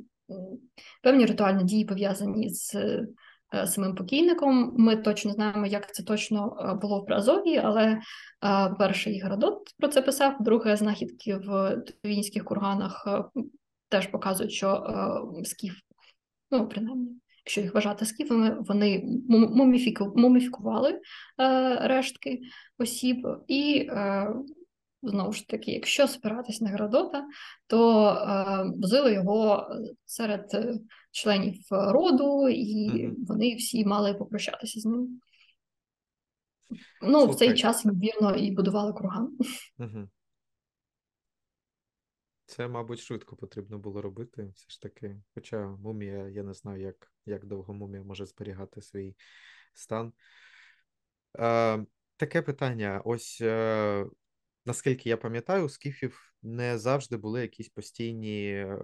[1.04, 2.76] певні ритуальні дії пов'язані з
[3.66, 4.74] самим покійником.
[4.78, 8.00] Ми точно знаємо, як це точно е, було в Празові, але е,
[8.80, 13.08] перший Геродот про це писав, друге знахідки в Вінських курганах
[13.90, 14.84] теж показують, що
[15.44, 15.74] скіф,
[16.52, 17.10] ну принаймні.
[17.46, 19.04] Якщо їх вважати скіфами, вони
[20.16, 21.00] муміфікували
[21.82, 22.40] рештки
[22.78, 23.90] осіб і
[25.04, 27.26] Знову ж таки, якщо спиратись на Геродота,
[27.68, 28.10] то
[29.04, 29.68] е, його
[30.06, 30.74] серед е,
[31.12, 33.14] членів роду, і mm-hmm.
[33.26, 35.22] вони всі мали попрощатися з ним.
[37.02, 37.36] Ну, Слухай.
[37.36, 39.38] в цей час, ймовірно, і будували курган.
[42.46, 44.52] Це, мабуть, швидко потрібно було робити.
[44.56, 45.22] Все ж таки.
[45.36, 49.16] Хоча мумія, я не знаю, як як довго мумія може зберігати свій
[49.74, 50.14] стан.
[51.40, 51.86] Е,
[52.18, 53.02] Таке питання.
[53.06, 53.42] Ось.
[53.42, 54.06] Е,
[54.70, 58.78] наскільки я пам'ятаю, у скіфів не завжди були якісь постійні е,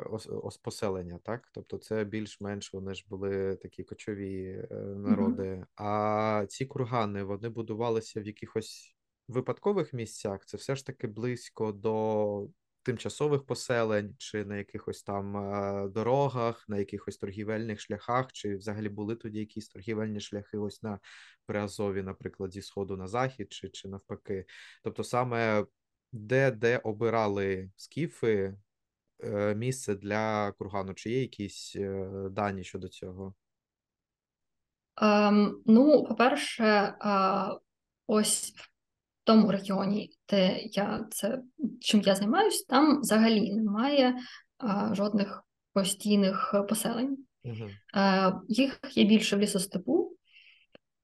[0.62, 1.50] поселення, так?
[1.52, 5.44] Тобто, це більш-менш вони ж були такі кочові е, народи.
[5.44, 5.66] Mm-hmm.
[5.76, 8.96] А ці кургани вони будувалися в якихось
[9.28, 10.46] випадкових місцях.
[10.46, 12.48] Це все ж таки близько до
[12.86, 19.16] тимчасових поселень, чи на якихось там е, дорогах, на якихось торгівельних шляхах, чи взагалі були
[19.16, 21.00] тоді якісь торгівельні шляхи, ось на
[21.46, 24.46] Приазові, наприклад, зі сходу на захід, чи чи навпаки.
[24.84, 25.66] Тобто, саме
[26.12, 28.58] де де обирали скіфи
[29.24, 33.36] е, місце для кургану, чи є якісь е, дані щодо цього?
[35.02, 37.60] Um, ну, по-перше, uh,
[38.08, 38.54] ось
[39.26, 41.42] тому регіоні, де я це
[41.82, 44.16] чим я займаюся, там взагалі немає
[44.58, 47.18] а, жодних постійних поселень.
[47.46, 47.70] Uh-huh.
[47.94, 50.12] А, їх є більше в лісостепу,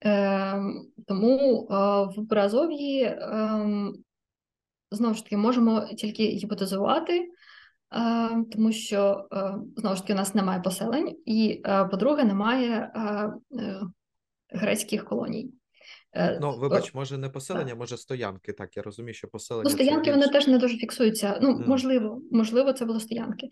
[0.05, 0.61] е,
[1.07, 3.17] тому а, в Бразов'ї е,
[4.91, 7.27] знову ж таки можемо тільки гіпотезувати.
[8.51, 9.27] тому що
[9.77, 12.91] знову ж таки у нас немає поселень, і по-друге, немає
[14.49, 15.51] грецьких колоній.
[16.41, 18.53] Ну, вибач, може не поселення, може стоянки.
[18.53, 19.63] Так, я розумію, що поселення.
[19.63, 21.39] Ну, стоянки вони теж не дуже фіксуються.
[21.41, 21.67] Ну, mm.
[21.67, 23.49] можливо, можливо, це були стоянки.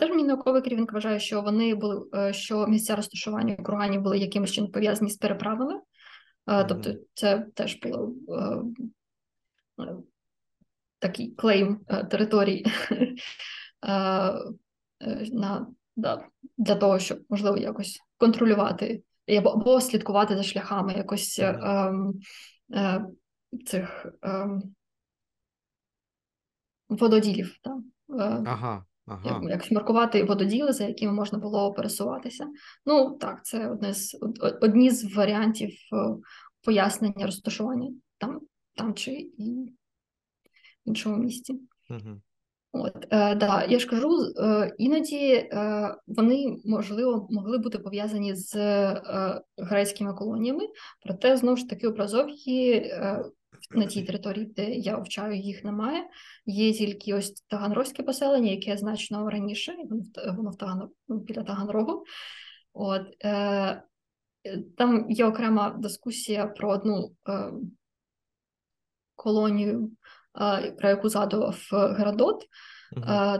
[0.00, 4.70] Теж мій науковий керівник вважає, що вони були, що місця розташування курганів були якимось чином
[4.70, 5.80] пов'язані з переправами.
[6.46, 6.66] Mm.
[6.68, 8.14] Тобто, це теж було
[10.98, 12.66] такий клейм території
[15.32, 16.24] на, да,
[16.58, 19.02] для того, щоб можливо якось контролювати
[19.36, 22.12] або слідкувати за шляхами якось mm-hmm.
[22.74, 23.04] е,
[23.66, 24.48] цих е,
[26.88, 27.56] вододілів.
[27.66, 27.72] Е,
[28.46, 29.40] ага, ага.
[29.50, 32.46] Якось маркувати вододіли, за якими можна було пересуватися.
[32.86, 34.18] Ну так, це одне з
[34.60, 35.96] одні з варіантів е,
[36.62, 38.40] пояснення розташування там
[38.74, 39.74] там чи і
[40.86, 41.60] в іншому місці.
[41.90, 42.20] Угу.
[42.72, 48.56] От, е, да, я ж кажу, е, іноді е, вони можливо могли бути пов'язані з
[48.56, 50.68] е, грецькими колоніями,
[51.06, 53.24] проте знову ж таки образов'ї е,
[53.70, 56.02] на тій території, де я вчаю, їх немає.
[56.46, 59.76] Є тільки ось Таганрозьке поселення, яке значно раніше,
[60.36, 60.88] воно в Таган...
[61.08, 62.04] біля Таганрогу.
[62.72, 63.82] От, е,
[64.76, 67.52] Там є окрема дискусія про одну е,
[69.16, 69.90] колонію
[70.78, 72.46] про яку згадував е, Геродот,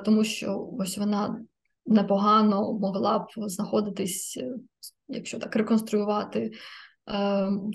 [0.05, 1.41] тому що ось вона
[1.87, 4.55] непогано могла б знаходитись, е,
[5.09, 6.53] якщо так реконструювати, е,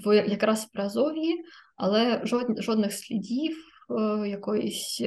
[0.05, 1.43] в якраз в Азовії,
[1.75, 2.21] але
[2.59, 3.57] жодних слідів
[4.25, 5.03] якоїсь,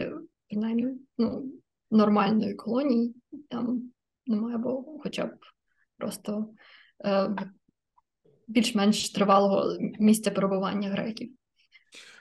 [0.49, 0.87] принаймні,
[1.19, 1.45] ну,
[1.91, 3.15] нормальної колонії
[3.49, 3.83] там
[4.27, 5.31] немає, бо хоча б
[5.99, 6.49] просто
[8.49, 11.31] більш-менш тривалого місця перебування греків.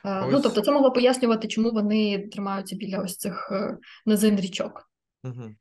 [0.07, 0.33] Е, ну, ось...
[0.33, 4.91] Ну, тобто, це могло пояснювати, чому вони тримаються біля ось цих е, низин річок.
[5.23, 5.55] Угу.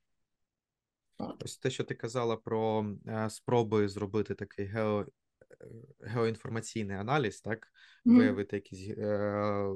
[1.45, 5.07] Ось те, що ти казала про е, спроби зробити такий гео,
[6.01, 7.67] геоінформаційний аналіз, так,
[8.07, 8.17] mm.
[8.17, 9.67] виявити якісь е,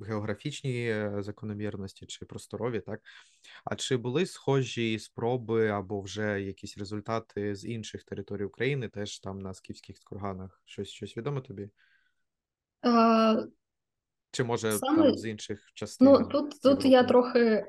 [0.00, 3.00] географічні закономірності чи просторові, так.
[3.64, 9.38] А чи були схожі спроби або вже якісь результати з інших територій України, теж там
[9.38, 10.62] на скіфських курганах?
[10.64, 11.70] Щось щось відомо тобі?
[14.32, 15.02] Чи може Саме...
[15.02, 16.08] там з інших частин?
[16.08, 17.66] Ну тут тут я трохи е,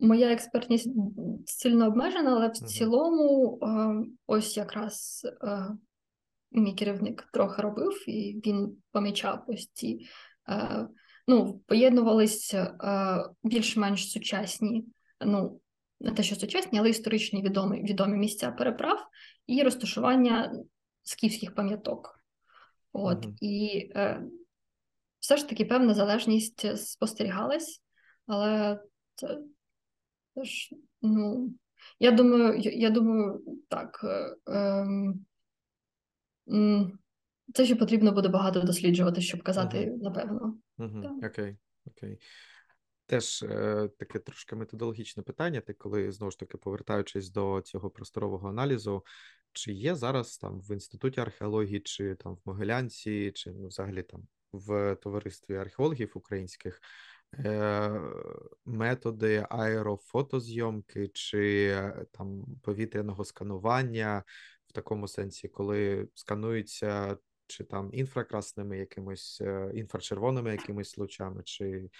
[0.00, 0.90] моя експертність
[1.46, 3.94] сильно обмежена, але в uh цілому е,
[4.26, 5.68] ось якраз е,
[6.52, 10.06] мій керівник трохи робив, і він помічав ось ці
[10.48, 10.88] е,
[11.28, 14.84] ну, поєднувалися е, більш-менш сучасні,
[15.24, 15.60] ну
[16.00, 18.98] не те, що сучасні, але історичні відомі відомі місця переправ
[19.46, 20.52] і розташування
[21.02, 22.20] скіфських пам'яток.
[22.92, 24.22] От uh і е,
[25.26, 27.82] все ж таки певна залежність спостерігалась,
[28.26, 28.80] але
[29.14, 29.38] це
[30.34, 31.54] теж, ну,
[32.00, 34.00] я думаю, я думаю, так.
[34.48, 34.56] Е,
[36.48, 36.90] е,
[37.54, 40.02] це ще потрібно буде багато досліджувати, щоб казати, uh-huh.
[40.02, 40.58] напевно.
[40.78, 41.26] Uh-huh.
[41.26, 42.18] Окей, окей.
[43.06, 45.60] Теж е, таке трошки методологічне питання.
[45.60, 49.04] Ти коли знову ж таки повертаючись до цього просторового аналізу,
[49.52, 54.26] чи є зараз там в інституті археології, чи там в Могилянці, чи ну, взагалі там
[54.58, 56.80] в товаристві археологів українських
[57.34, 58.00] е,
[58.64, 64.24] методи аерофотозйомки чи е, там повітряного сканування
[64.68, 67.16] в такому сенсі, коли скануються
[67.46, 71.90] чи там інфракрасними якимось е, інфрачервоними якимись лучами, чи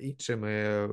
[0.00, 0.88] іншими.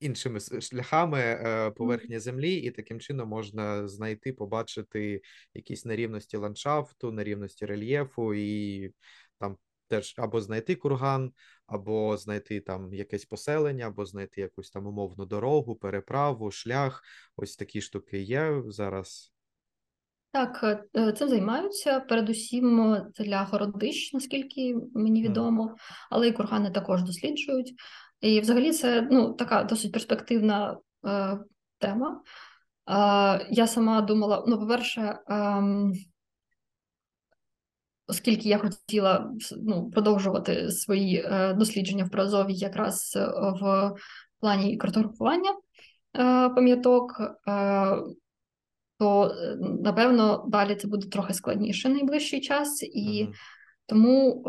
[0.00, 5.22] Іншими шляхами поверхні землі, і таким чином можна знайти, побачити
[5.54, 8.90] якісь нерівності ландшафту, нерівності рельєфу, і
[9.88, 11.32] теж або знайти курган,
[11.66, 17.02] або знайти там якесь поселення, або знайти якусь там умовну дорогу, переправу, шлях.
[17.36, 19.32] Ось такі штуки є зараз.
[20.32, 25.76] Так, е, цим займаються передусім для городищ, наскільки мені відомо,
[26.10, 27.74] але і кургани також досліджують.
[28.20, 31.38] І взагалі це ну, така досить перспективна е,
[31.78, 32.22] тема.
[32.90, 35.62] Е, я сама думала: ну, по-перше, е,
[38.06, 43.26] оскільки я хотіла ну, продовжувати свої е, дослідження в Прозові якраз е,
[43.60, 43.92] в
[44.40, 45.58] плані картографування е,
[46.48, 47.20] пам'яток,
[48.98, 53.28] то напевно далі це буде трохи складніше найближчий час, і
[53.86, 54.44] тому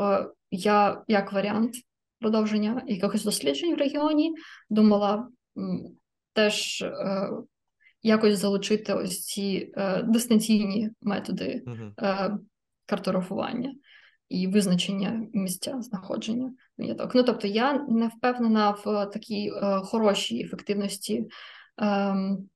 [0.52, 1.76] я як варіант
[2.20, 4.34] продовження якихось досліджень в регіоні
[4.70, 5.28] думала
[6.34, 6.86] теж.
[8.04, 11.64] Якось залучити ось ці е, дистанційні методи
[12.88, 13.74] картографування
[14.30, 17.16] і визначення місця знаходження виняток.
[17.16, 21.28] Ну тобто я не впевнена в такій е, хорошій ефективності
[21.78, 22.50] Ем,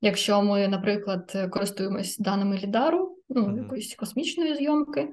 [0.00, 3.62] якщо ми, наприклад, користуємось даними лідару, ну mm-hmm.
[3.62, 5.08] якоїсь космічної зйомки,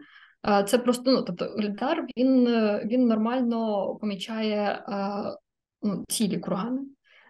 [0.67, 2.45] це просто ну, тобто лідар він
[2.85, 4.85] він нормально помічає
[5.81, 6.81] ну, цілі кургани,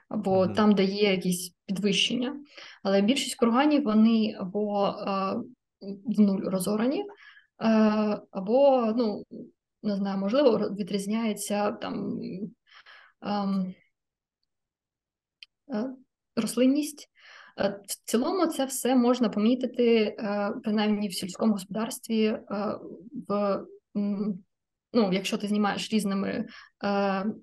[0.09, 0.53] або mm-hmm.
[0.53, 2.35] там, де є якісь підвищення.
[2.83, 4.95] Але більшість курганів вони або
[6.05, 7.05] в нуль розорані,
[8.31, 9.23] або, ну,
[9.83, 12.19] не знаю, можливо, відрізняється там.
[13.21, 13.73] Ем,
[15.73, 15.89] е,
[16.35, 17.09] рослинність.
[17.59, 22.39] Е, в цілому це все можна помітити, е, принаймні в сільському господарстві,
[23.27, 23.61] в
[24.93, 26.47] ну, якщо ти знімаєш різними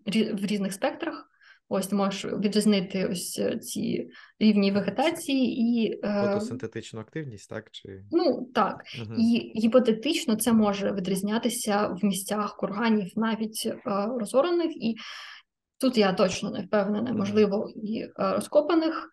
[0.08, 1.27] в різних спектрах.
[1.68, 4.08] Ось ти можеш відрізнити ось ці
[4.38, 7.70] рівні вегетації і фотосинтетичну активність, так?
[7.70, 8.04] Чи...
[8.10, 8.82] Ну так.
[9.02, 9.14] Угу.
[9.18, 13.72] І гіпотетично це може відрізнятися в місцях курганів, навіть
[14.18, 14.96] розорених, і
[15.80, 19.08] Тут я точно не впевнена, можливо, і е, розкопаних.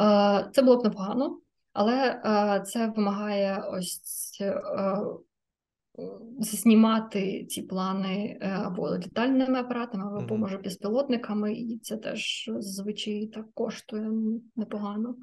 [0.00, 1.40] Е, це було б непогано,
[1.72, 4.00] але е, це вимагає ось
[6.38, 14.10] знімати ці плани або літальними апаратами, або, може, безпілотниками, і це теж зазвичай так коштує
[14.56, 15.16] непогано.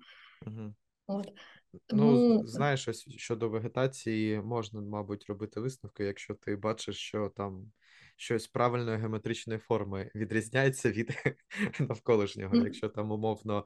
[1.08, 1.32] От.
[1.74, 2.12] Ну, Тому...
[2.12, 7.72] Ну, знаєш, ось щодо вегетації можна, мабуть, робити висновки, якщо ти бачиш, що там
[8.18, 11.14] щось правильної геометричної форми відрізняється від
[11.80, 12.56] навколишнього.
[12.56, 13.66] Якщо там умовно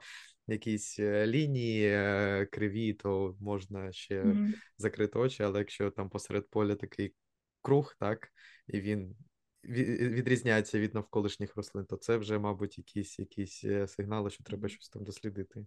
[0.50, 4.52] якісь е, лінії е, криві, то можна ще mm-hmm.
[4.78, 7.14] закрити очі, але якщо там посеред поля такий
[7.62, 8.28] круг, так,
[8.66, 9.16] і він
[9.64, 14.88] відрізняється від навколишніх рослин, то це вже, мабуть, якісь якісь е, сигнали, що треба щось
[14.88, 15.66] там дослідити.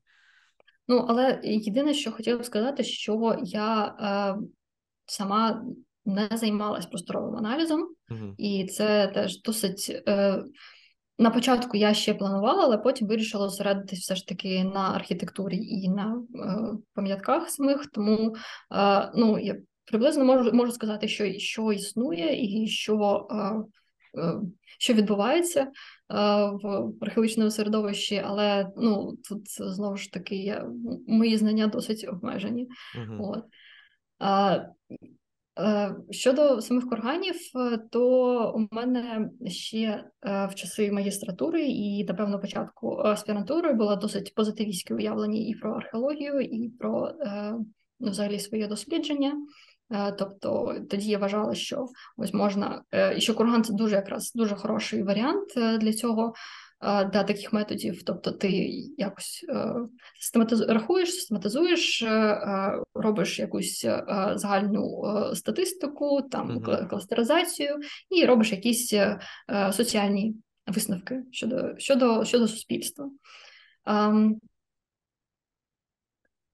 [0.87, 4.41] Ну, але єдине, що хотіла б сказати, що я е,
[5.05, 5.65] сама
[6.05, 8.35] не займалась просторовим аналізом, uh-huh.
[8.37, 10.03] і це теж досить.
[10.07, 10.43] Е,
[11.23, 15.89] на початку я ще планувала, але потім вирішила зосередитись все ж таки на архітектурі і
[15.89, 17.87] на е, пам'ятках самих.
[17.87, 18.35] Тому
[18.75, 23.35] е, ну, я приблизно можу можу сказати, що що існує, і що е,
[24.21, 24.33] е
[24.79, 25.67] що відбувається е,
[26.63, 30.69] в археологічному середовищі, але ну, тут знову ж таки я,
[31.07, 32.67] мої знання досить обмежені.
[32.97, 33.17] Uh-huh.
[33.21, 33.43] От.
[35.59, 39.77] Е, щодо самих курганів, е, то у мене ще
[40.25, 46.41] е, в часи магістратури і, напевно, початку аспірантури було досить позитивістське уявлення і про археологію,
[46.41, 47.11] і про
[47.99, 49.33] ну, взагалі своє дослідження.
[50.17, 51.87] Тобто тоді я вважала, що
[52.17, 52.83] ось можна,
[53.17, 56.33] і що курган це дуже якраз дуже хороший варіант для цього
[56.83, 58.03] да, таких методів.
[58.03, 58.49] Тобто, ти
[58.97, 59.75] якось е,
[60.67, 63.81] рахуєш, систематизуєш, е, е, робиш якусь
[64.35, 65.03] загальну
[65.35, 66.87] статистику, там uh-huh.
[66.87, 67.79] кластеризацію
[68.09, 68.93] і робиш якісь
[69.71, 70.35] соціальні
[70.67, 73.09] висновки щодо щодо, щодо суспільства.
[73.85, 74.35] Um,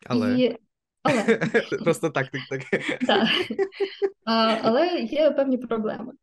[0.05, 0.57] але і...
[1.03, 1.23] але
[1.83, 2.83] просто так, так, так.
[3.07, 3.29] так.
[4.63, 6.13] Але є певні проблеми.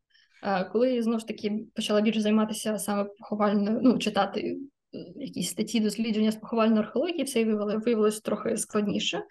[0.72, 4.58] Коли знову ж таки почала більше займатися саме поховальною, ну читати
[4.94, 9.22] е, якісь статті дослідження з поховальної археології, все виявилося трохи складніше,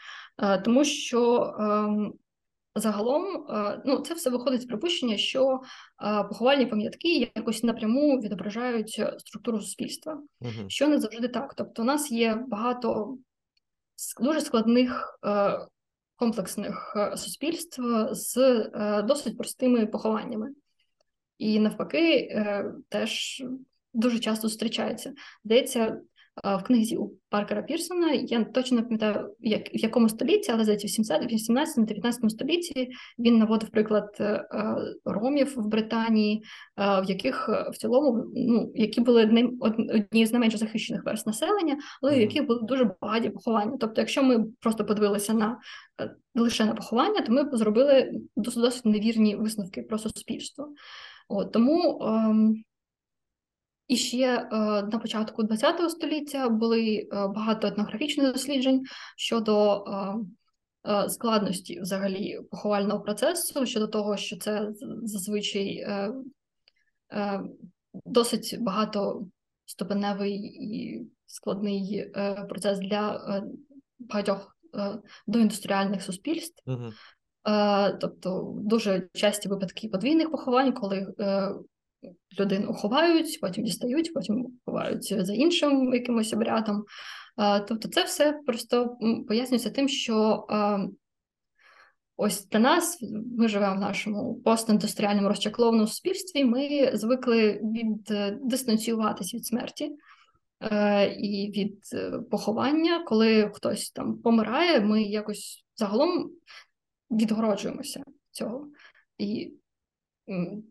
[0.66, 2.14] тому що ем,
[2.76, 3.48] загалом
[3.86, 5.62] ну, це все виходить з припущення, що
[6.30, 11.54] поховальні пам'ятки якось напряму відображають структуру суспільства, uh що не завжди так.
[11.54, 13.18] Тобто, у нас є багато
[14.22, 15.20] дуже складних.
[15.26, 15.60] Е,
[16.16, 18.64] комплексних е, суспільств з
[19.04, 20.50] досить простими похованнями.
[21.38, 23.44] І навпаки, е, теж
[23.94, 25.14] дуже часто зустрічається.
[25.44, 25.80] Здається,
[26.46, 30.64] е, в книзі у Паркера Пірсона, я точно не пам'ятаю, як в якому столітті, але
[30.64, 34.46] здається, в 18-19 столітті він наводив приклад е,
[35.06, 36.44] ромів в Британії,
[36.78, 42.22] в яких в цілому ну, які були одні з найменш захищених верст населення, але в
[42.22, 43.78] яких були дуже багаті поховання.
[43.80, 45.58] Тобто, якщо ми просто подивилися на
[46.36, 50.74] лише на поховання, то ми зробили досить досить невірні висновки про суспільство.
[51.28, 52.64] От, Тому ем,
[53.88, 54.48] і ще е,
[54.82, 58.84] на початку ХХ століття були е, багато етнографічних досліджень
[59.18, 59.84] щодо
[60.88, 64.72] е, складності взагалі поховального процесу, щодо того, що це
[65.04, 65.88] зазвичай
[67.94, 72.12] досить багатоступеневий і складний
[72.50, 73.42] процес для
[74.00, 74.58] багатьох
[75.28, 76.64] доіндустріальних суспільств.
[76.68, 76.92] Uh-huh.
[77.48, 81.52] Е, тобто дуже часті випадки подвійних поховань, коли е,
[82.40, 86.86] людину ховають, потім дістають, потім ховають за іншим якимось обрядом.
[87.40, 90.46] Е, тобто, це все просто пояснюється тим, що
[92.18, 92.98] ось для нас
[93.38, 96.46] ми живемо в нашому постіндустріальному розчаклованому суспільстві.
[96.46, 98.04] Ми звикли від
[98.42, 99.92] дистанціюватися від смерті.
[101.18, 101.80] і від
[102.32, 106.32] поховання, коли хтось там помирає, ми якось загалом
[107.16, 108.68] відгороджуємося цього.
[109.18, 109.54] І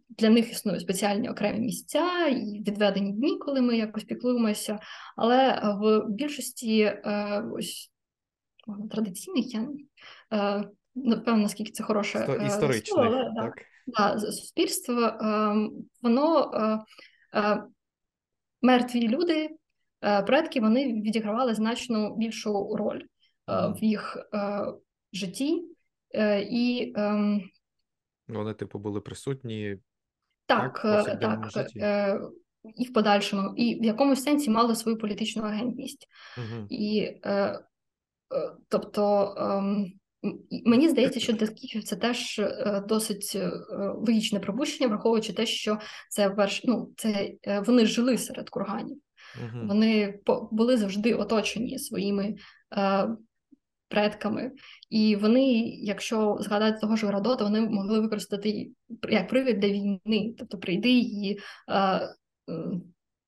[0.08, 4.78] для них існують спеціальні окремі місця і відведені дні, коли ми якось піклуємося.
[5.16, 6.92] Але в більшості
[7.52, 7.90] ось
[8.90, 9.68] традиційних я
[10.94, 13.54] напевно, наскільки це хороше історичних, слово, але, так.
[13.86, 15.72] Да, суспільство, ем,
[16.02, 16.78] воно е,
[17.40, 17.62] е,
[18.62, 19.48] мертві люди,
[20.02, 23.02] е, предки вони відігравали значно більшу роль
[23.48, 24.30] в їх
[25.12, 25.62] житті.
[26.50, 27.42] І ем,
[28.28, 29.78] Вони, типу, були присутні
[30.46, 31.86] так, так, так житті?
[32.76, 36.08] і в подальшому, і в якомусь сенсі мали свою політичну агентність.
[36.38, 36.66] Угу.
[36.70, 37.20] І
[38.68, 39.92] тобто ем,
[40.64, 43.50] Мені здається, що для скіфів це теж е, досить е,
[43.96, 45.78] логічне пропущення, враховуючи те, що
[46.10, 46.64] це верш...
[46.64, 48.96] ну, це е, вони жили серед курганів,
[49.44, 52.34] uh вони були завжди оточені своїми
[52.76, 53.08] е,
[53.94, 54.52] предками,
[54.90, 58.70] і вони, якщо згадати того ж Градота, вони могли використати
[59.08, 61.38] як привід для війни, тобто прийди і
[61.70, 62.08] е,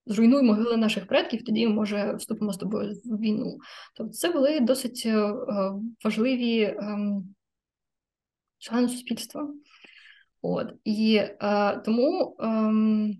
[0.06, 3.58] зруйнуй могили наших предків, тоді може вступимо з тобою в війну.
[3.96, 5.32] Тобто це були досить е,
[6.04, 7.34] важливі ем,
[8.58, 9.48] члени суспільства.
[10.42, 13.16] От і е, тому ем,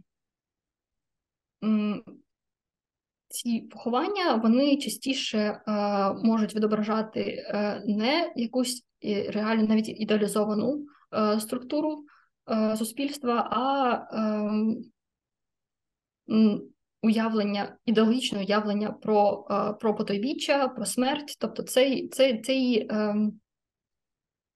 [3.37, 5.63] ці поховання вони частіше е,
[6.13, 8.83] можуть відображати е, не якусь
[9.29, 12.05] реально навіть ідеалізовану е, структуру
[12.51, 14.77] е, суспільства, а ем,
[17.03, 21.37] уявлення, ідеологічне уявлення про е, про потойбіччя, про смерть.
[21.41, 23.41] Тобто цей, цей, цей ем,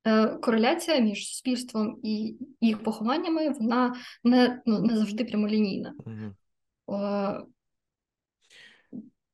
[0.06, 5.94] е, кореляція між суспільством і їх похованнями, вона не ну, не завжди прямолінійна.
[6.06, 6.34] Угу.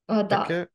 [0.07, 0.67] Таке,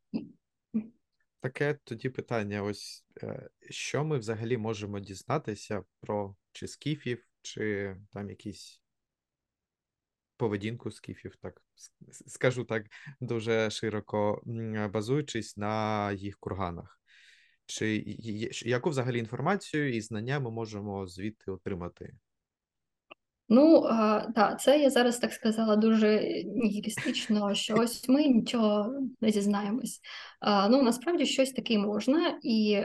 [1.41, 8.31] таке тоді питання: ось е, що ми взагалі можемо дізнатися про чи скіфів, чи там
[8.31, 8.83] якісь
[10.37, 11.63] поведінку скіфів, так
[12.27, 12.87] скажу так
[13.21, 14.43] дуже широко,
[14.93, 17.01] базуючись на їх курганах.
[17.67, 18.05] Чи
[18.67, 22.15] яку взагалі інформацію і знання ми можемо звідти отримати?
[23.55, 23.89] Ну
[24.35, 30.01] так, це я зараз так сказала дуже нігілістично, що ось ми нічого не дізнаємось.
[30.71, 32.83] Ну насправді щось таке можна, і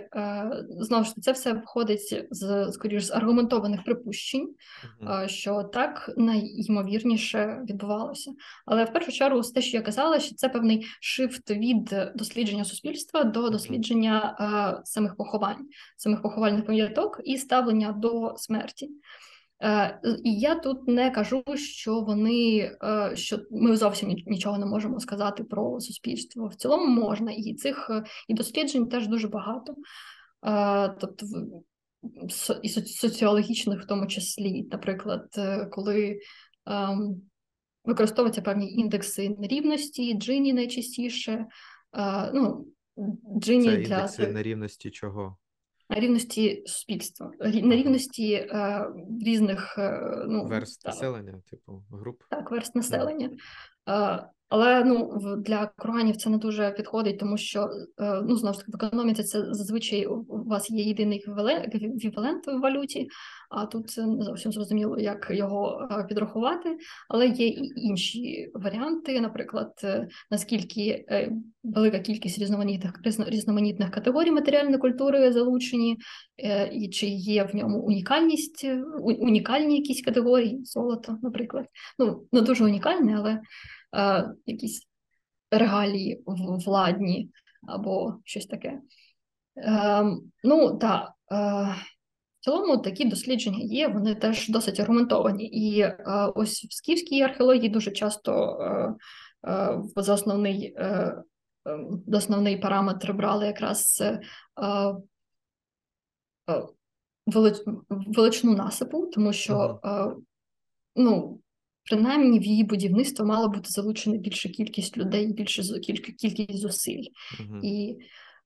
[0.68, 4.56] знову ж це все входить з скоріш з аргументованих припущень,
[5.26, 8.32] що так найймовірніше відбувалося.
[8.66, 13.24] Але в першу чергу, те, що я казала, що це певний шифт від дослідження суспільства
[13.24, 14.38] до дослідження
[14.84, 18.90] самих поховань, самих поховальних пам'яток і ставлення до смерті.
[19.64, 25.00] Е, і я тут не кажу, що вони е, що ми зовсім нічого не можемо
[25.00, 26.48] сказати про суспільство.
[26.48, 29.76] В цілому можна, і цих е, і досліджень теж дуже багато,
[31.02, 31.26] тобто
[32.64, 35.26] і соціологічних, в тому числі, наприклад,
[35.72, 36.20] коли
[36.66, 37.22] ем,
[37.84, 41.46] використовуються певні індекси нерівності, джині найчастіше.
[42.34, 42.68] ну,
[43.40, 43.96] джині Це для...
[43.96, 45.38] індекси нерівності чого?
[45.90, 48.88] На рівності суспільства, на рівності е,
[49.26, 50.94] різних е, ну, верст так.
[50.94, 52.24] населення, типу груп.
[52.30, 53.30] Так, верст населення.
[53.88, 57.70] Е, але ну для курганів це не дуже підходить, тому що
[58.00, 62.60] е, ну знову ж таки в економіці це зазвичай у вас є єдиний еквівалент в
[62.60, 63.08] валюті,
[63.50, 66.78] а тут не зовсім зрозуміло, як його е, підрахувати.
[67.10, 69.74] Але є і інші варіанти, наприклад,
[70.32, 71.06] наскільки
[71.64, 72.94] велика кількість різноманітних
[73.28, 75.98] різноманітних категорій матеріальної культури залучені,
[76.72, 78.68] і чи є в ньому унікальність,
[79.02, 81.66] унікальні якісь категорії, золото, наприклад.
[82.00, 83.40] Ну не дуже унікальне, але
[84.46, 84.88] якісь
[85.52, 86.24] регалії
[86.66, 87.32] владні
[87.68, 88.82] або щось таке.
[89.58, 90.04] Е,
[90.44, 91.36] Ну так, е,
[92.40, 95.46] в цілому такі дослідження є, вони теж досить аргументовані.
[95.46, 95.96] І е,
[96.36, 98.96] ось в скіфській археології дуже часто е,
[99.52, 101.16] е, за основний е,
[102.08, 104.22] за основний параметр брали якраз е,
[108.16, 109.80] величину насипу, тому що
[110.96, 111.40] ну,
[111.90, 117.04] принаймні в її будівництво мало бути залучена більша кількість людей, більше кілька кількість зусиль.
[117.40, 117.60] Uh-huh.
[117.64, 117.98] І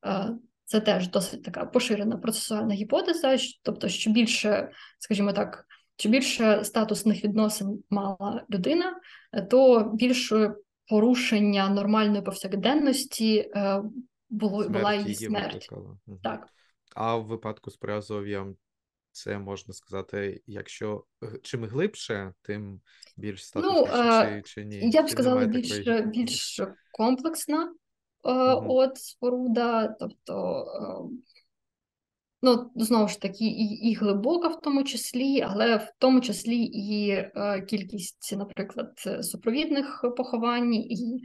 [0.06, 0.30] е,
[0.66, 5.66] це теж досить така поширена процесуальна гіпотеза, тобто, що більше, скажімо так,
[5.98, 8.96] що більше статусних відносин мала людина,
[9.50, 10.54] то більше
[10.90, 13.84] порушення нормальної повсякденності е,
[14.30, 15.70] було, була її смерть.
[16.24, 16.48] Так.
[16.96, 18.56] А в випадку з приазов'ям
[19.12, 21.04] це можна сказати, якщо
[21.42, 22.82] чим глибше, тим
[23.18, 24.90] більш статусніше, ну, чи, чи ні?
[24.90, 26.02] Я б сказала, більш такої...
[26.02, 27.74] більш комплексна
[28.24, 28.66] угу.
[28.68, 31.10] от споруда, тобто.
[32.44, 37.10] Ну, знову ж таки, і і глибока в тому числі, але в тому числі і
[37.10, 41.24] е, кількість, наприклад, супровідних поховань, і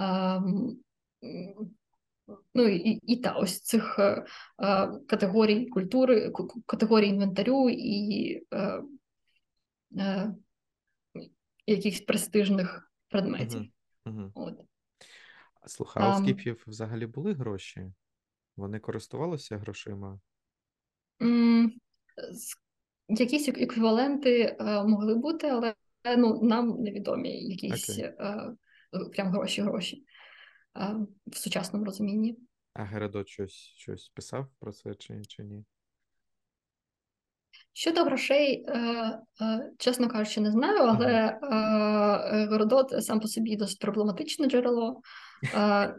[0.00, 0.42] е,
[2.54, 4.24] ну, і, і та ось цих е,
[5.06, 6.32] категорій культури,
[6.66, 8.82] категорій інвентарю і е,
[9.98, 10.34] е,
[11.66, 13.60] якихось престижних предметів.
[14.06, 14.30] Угу, угу.
[14.34, 14.60] От.
[15.66, 17.92] Слухай, а у скіфів взагалі були гроші?
[18.56, 20.20] Вони користувалися грошима?
[23.08, 25.74] Якісь еквіваленти е, могли бути, але
[26.18, 28.04] ну, нам невідомі якісь okay.
[28.04, 28.56] е,
[29.16, 30.02] прям гроші-гроші е,
[31.26, 32.38] в сучасному розумінні.
[32.72, 35.64] А Геродот щось щось писав про це чи, чи ні?
[37.72, 38.78] Щодо грошей, е,
[39.40, 42.46] е, чесно кажучи, не знаю, але ага.
[42.50, 45.00] Геродот сам по собі досить проблематичне джерело.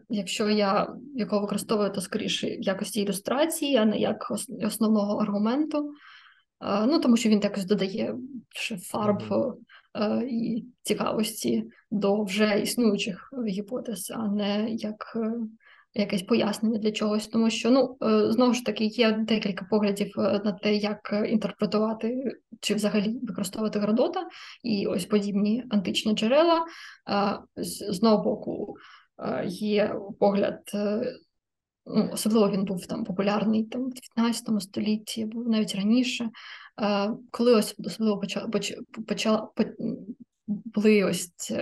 [0.10, 4.32] Якщо я його використовую, то скоріше в якості ілюстрації, а не як
[4.64, 5.94] основного аргументу.
[6.62, 8.16] Ну, Тому що він якось додає
[8.82, 9.54] фарб ага.
[10.30, 15.18] І цікавості до вже існуючих гіпотез, а не як
[15.94, 20.42] якесь пояснення для чогось, тому що ну е, знову ж таки є декілька поглядів е,
[20.46, 22.32] на те, як інтерпретувати
[22.62, 24.28] чи взагалі використовувати Градота
[24.64, 26.66] і ось подібні античні джерела.
[27.56, 28.76] З одного боку
[29.46, 30.60] є погляд.
[31.96, 36.30] Ну, Особливо він був там популярний там в 19 столітті, або навіть раніше,
[37.32, 38.48] коли ось особливо почала
[39.08, 39.50] почала
[40.48, 41.54] були ось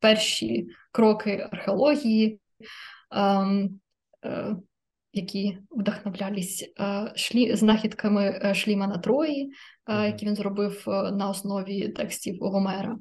[0.00, 2.40] перші кроки археології,
[3.10, 3.80] Ем,
[4.24, 4.56] е,
[5.12, 9.52] які вдохновлялись е, шлі, знахідками е, Шлімана Трої,
[9.88, 12.96] які він зробив на основі текстів Гомера.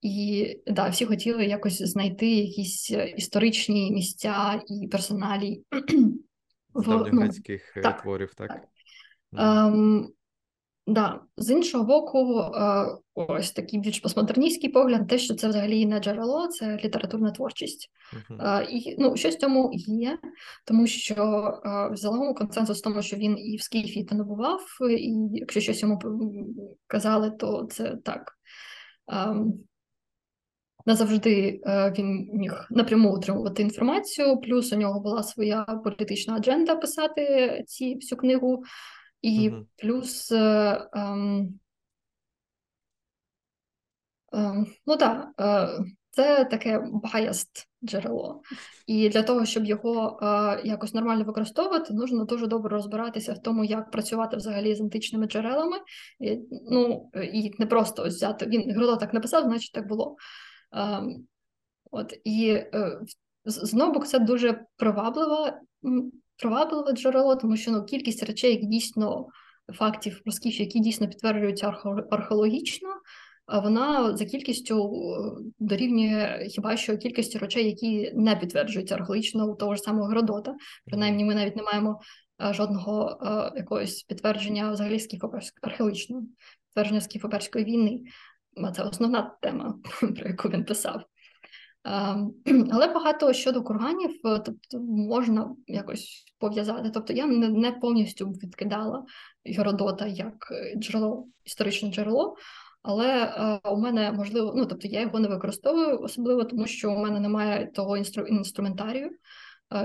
[0.00, 5.62] І да, всі хотіли якось знайти якісь історичні місця і персоналі
[6.74, 8.48] в давньогрецьких ну, творів, так?
[8.48, 8.64] так.
[9.32, 10.06] Mm.
[10.86, 16.00] Да, з іншого боку, е, ось такий більш постмодерністський погляд, те, що це взагалі не
[16.00, 17.90] джерело, це літературна творчість.
[18.30, 18.66] Uh-huh.
[18.70, 20.18] І ну, щось в цьому є,
[20.64, 24.60] тому що е, в загалом консенсус в тому, що він і в Скіфі то набував,
[24.90, 25.98] і якщо щось йому
[26.86, 28.33] казали, то це так.
[30.86, 37.64] Назавжди е, він міг напряму отримувати інформацію, плюс у нього була своя політична адженда писати
[37.66, 38.62] ці всю книгу.
[39.22, 39.66] І угу.
[39.76, 41.60] плюс, е, ем,
[44.32, 45.68] ем, ну так, е,
[46.14, 48.42] це таке biased джерело.
[48.86, 53.64] І для того, щоб його е, якось нормально використовувати, нужно дуже добре розбиратися в тому,
[53.64, 55.76] як працювати взагалі з античними джерелами.
[56.20, 56.38] І,
[56.70, 58.46] ну, і не просто ось взяти.
[58.46, 60.16] Він Гродо так написав, значить так було.
[60.72, 61.26] Ем,
[61.90, 63.00] от, І е,
[63.44, 65.60] знову це дуже приваблива
[66.36, 69.26] привабливе джерело, тому що ну, кількість речей, дійсно
[69.72, 71.74] фактів про які дійсно підтверджуються
[72.10, 72.88] археологічно,
[73.48, 74.92] вона за кількістю
[75.58, 80.54] дорівнює хіба що кількості речей, які не підтверджуються археологічно у того ж самого Геродота.
[80.86, 82.00] Принаймні, ми навіть не маємо
[82.42, 84.98] е, жодного е, якогось підтвердження взагалі
[85.62, 86.22] археологічного
[86.66, 88.00] підтвердження скіфоперської війни.
[88.76, 91.02] Це основна тема, про яку він писав.
[91.84, 92.34] Ем,
[92.72, 96.90] але багато щодо курганів, е, тобто можна якось пов'язати.
[96.94, 99.04] Тобто я не повністю відкидала
[99.44, 102.36] Геродота як джерело, історичне джерело,
[102.84, 106.98] але е, у мене можливо, ну тобто я його не використовую, особливо тому, що у
[106.98, 109.10] мене немає того інстру, інструментарію,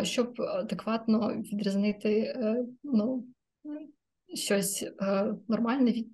[0.03, 2.35] щоб адекватно відрізнити
[2.83, 3.25] ну,
[4.33, 4.85] щось
[5.47, 6.11] нормальне від.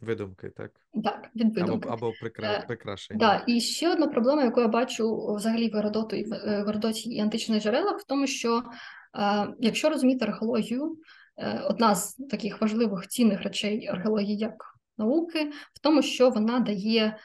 [0.00, 0.70] Видумки, так?
[1.04, 1.88] Так, від видумки.
[1.88, 2.52] Або або прикра...
[2.52, 3.20] Е, прикрашення.
[3.20, 7.10] Так, і ще одна проблема, яку я бачу взагалі в Геродоту і в е, Геродоті
[7.10, 8.62] і античних джерелах, в тому, що
[9.18, 10.96] е, якщо розуміти археологію,
[11.36, 17.02] е, одна з таких важливих цінних речей археології як науки, в тому, що вона дає
[17.02, 17.16] е,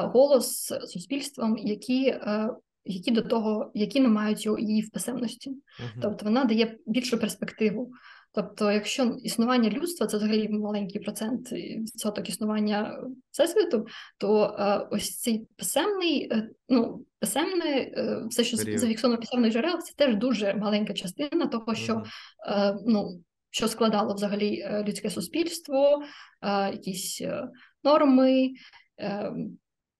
[0.00, 2.50] голос суспільствам, які е,
[2.84, 6.00] які до того, які не мають її в писемності, uh-huh.
[6.02, 7.92] тобто вона дає більшу перспективу.
[8.34, 13.86] Тобто, якщо існування людства це взагалі маленький процент відсоток існування всесвіту,
[14.18, 19.92] то е, ось цей писемний, е, ну писемне, е, все, що зафіксовано писемних джерел, це
[19.96, 22.78] теж дуже маленька частина того, що mm-hmm.
[22.86, 23.20] ну.
[23.54, 26.02] Що складало взагалі е, людське суспільство,
[26.42, 27.48] е, якісь е,
[27.84, 28.50] норми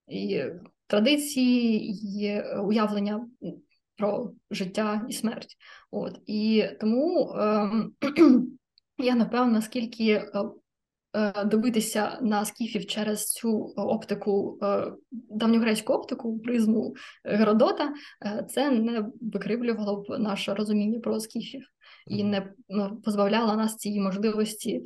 [0.08, 0.42] і
[0.86, 3.28] традиції, і уявлення
[3.96, 5.56] про життя і смерть.
[5.90, 7.70] От І тому, е,
[8.98, 10.24] я напевно, наскільки
[11.44, 14.58] дивитися на скіфів через цю оптику,
[15.10, 16.94] давньогрецьку оптику, призму
[17.24, 17.94] Геродота,
[18.48, 21.71] це не викривлювало б наше розуміння про скіфів
[22.06, 24.82] і не ну, позбавляло нас цієї можливості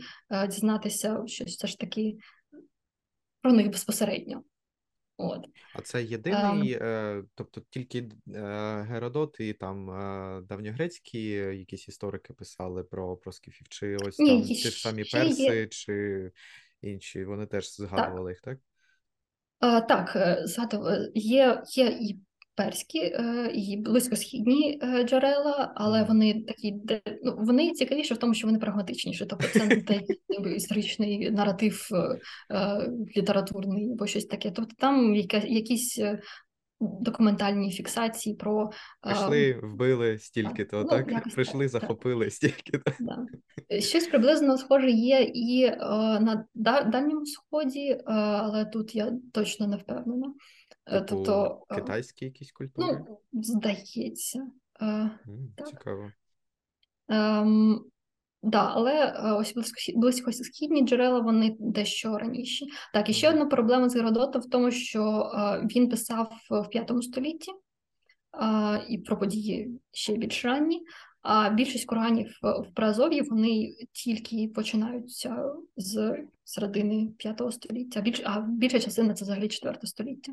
[0.49, 2.17] дізнатися щось все ж таки
[3.43, 4.43] про них безпосередньо.
[5.19, 5.47] От.
[5.75, 7.99] А це єдиний, um, тобто тільки
[8.35, 14.29] е, Геродот і там е, давньогрецькі якісь історики писали про про скіфів, чи ось ні,
[14.29, 15.67] там ті ж самі перси, є...
[15.67, 16.31] чи
[16.83, 18.37] інші, вони теж згадували так.
[18.37, 18.59] їх, так?
[19.59, 21.13] А, Так, згадували.
[21.15, 22.21] Є є і
[22.57, 26.75] перські е, і близькосхідні е, джерела, але вони такі
[27.25, 29.27] ну, вони цікавіші в тому, що вони прагматичніші.
[29.27, 31.89] Тобто це не історичний наратив
[32.51, 34.51] е, літературний або щось таке.
[34.51, 36.01] Тобто там якісь
[36.81, 41.35] документальні фіксації про прийшли, вбили стільки-то, ну, так?
[41.35, 41.69] Прийшли, так.
[41.69, 42.93] захопили стільки-то.
[43.01, 43.27] Да.
[43.81, 46.47] Щось приблизно схоже є і на
[46.87, 50.35] Дальньому Сході, але тут я точно не впевнена.
[50.87, 53.05] Е, типу, тобто, е, китайські якісь культури?
[53.09, 54.47] Ну, здається.
[54.83, 55.11] Mm,
[55.57, 55.69] так.
[55.69, 56.11] Цікаво.
[57.09, 57.85] Ем,
[58.43, 59.55] да, але е, ось
[59.97, 62.67] близькосхідні джерела вони дещо раніші.
[62.93, 63.33] Так, і ще mm.
[63.33, 65.31] одна проблема з Геродотом в тому, що
[65.75, 67.53] він писав в п'ятому столітті
[68.89, 70.83] і про події ще більш ранні.
[71.23, 79.15] А більшість куранів в Празов'ї вони тільки починаються з середини п'ятого століття, а більша частина
[79.15, 80.33] це взагалі четверте століття.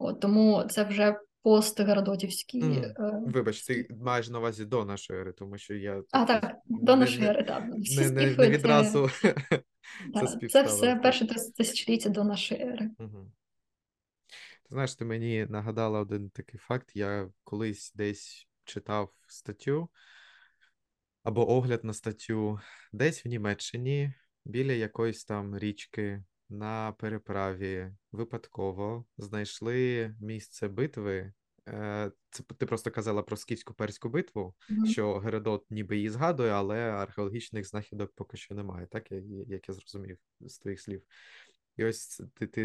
[0.00, 2.62] От, Тому це вже постгородотівські.
[2.62, 3.32] Mm.
[3.32, 7.26] Вибач, ти маєш на увазі до нашої ери, тому що я а так до нашої
[7.26, 7.64] ери, так.
[7.78, 9.10] Всі не, не, не відразу
[10.14, 11.26] це, це, це все перше
[11.56, 12.90] тисячоліття до нашої ери.
[12.98, 13.32] Угу.
[14.62, 16.90] Ти знаєш, ти мені нагадала один такий факт.
[16.94, 19.88] Я колись десь читав статтю
[21.22, 22.60] або огляд на статтю
[22.92, 24.12] десь в Німеччині
[24.44, 31.32] біля якоїсь там річки на переправі випадково знайшли місце битви.
[31.68, 34.86] Е, це ти просто казала про скіфську перську битву, mm-hmm.
[34.86, 39.12] що Геродот ніби її згадує, але археологічних знахідок поки що немає, так
[39.46, 41.02] як я зрозумів з твоїх слів.
[41.80, 42.64] І ось ти ти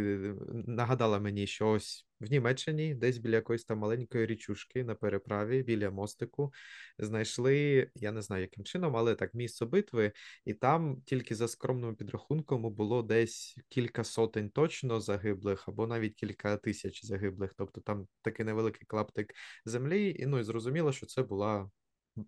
[0.68, 5.92] нагадала мені, що ось в Німеччині, десь біля якоїсь там маленької річушки на переправі, біля
[5.92, 6.54] мостику,
[6.98, 10.12] знайшли, я не знаю, яким чином, але так, місце битви,
[10.46, 16.58] і там тільки за скромним підрахунком було десь кілька сотень точно загиблих, або навіть кілька
[16.58, 17.54] тисяч загиблих.
[17.58, 19.34] Тобто там такий невеликий клаптик
[19.66, 21.70] землі, і ну і зрозуміло, що це була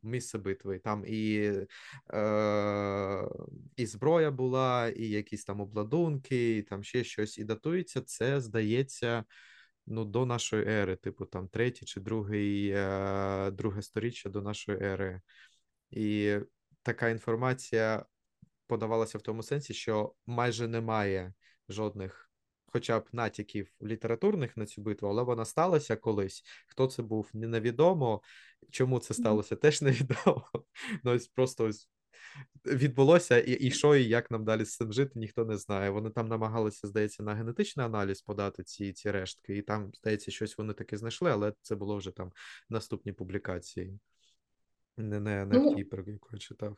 [0.04, 0.80] місце битви.
[0.80, 1.52] Там і
[2.14, 3.30] е,
[3.76, 7.38] і зброя була, і якісь там обладунки, і там ще щось.
[7.38, 9.24] І датується це, здається,
[9.86, 15.22] ну, до нашої ери, типу там третє чи другий, е, друге сторіччя до нашої ери.
[15.92, 16.38] І
[16.84, 18.06] така інформація
[18.68, 21.34] подавалася в тому сенсі, що майже немає
[21.70, 22.27] жодних
[22.68, 26.44] хоча б натяків літературних на цю битву, але вона сталася колись.
[26.68, 28.22] Хто це був, невідомо.
[28.72, 30.46] Чому це сталося, теж невідомо.
[31.04, 31.90] Ну, ось просто ось
[32.66, 35.90] відбулося, і і що, і як нам далі з цим жити, ніхто не знає.
[35.90, 40.58] Вони там намагалися, здається, на генетичний аналіз подати ці ці рештки, і там, здається, щось
[40.58, 42.32] вони таки знайшли, але це було вже там
[42.70, 44.00] наступні публікації.
[44.98, 46.78] Не не, не ну, в тій, яку я читав.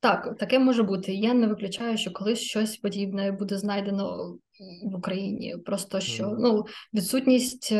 [0.00, 1.14] Так, таке може бути.
[1.14, 4.38] Я не виключаю, що колись щось подібне буде знайдено
[4.84, 5.56] в Україні.
[5.56, 6.36] Просто що mm.
[6.38, 7.72] ну, відсутність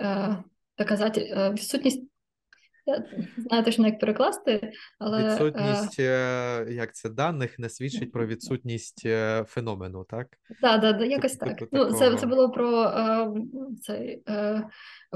[0.00, 0.44] е,
[0.78, 2.02] доказати, е, відсутність.
[2.86, 3.04] Я
[3.36, 9.44] знаю точно, як перекласти, але відсутність е, як це даних не свідчить про відсутність е,
[9.48, 10.28] феномену, так?
[10.60, 11.58] Так, да, да, якось типу, так.
[11.58, 13.28] Типу ну, це це було про е,
[13.82, 14.68] цей, е,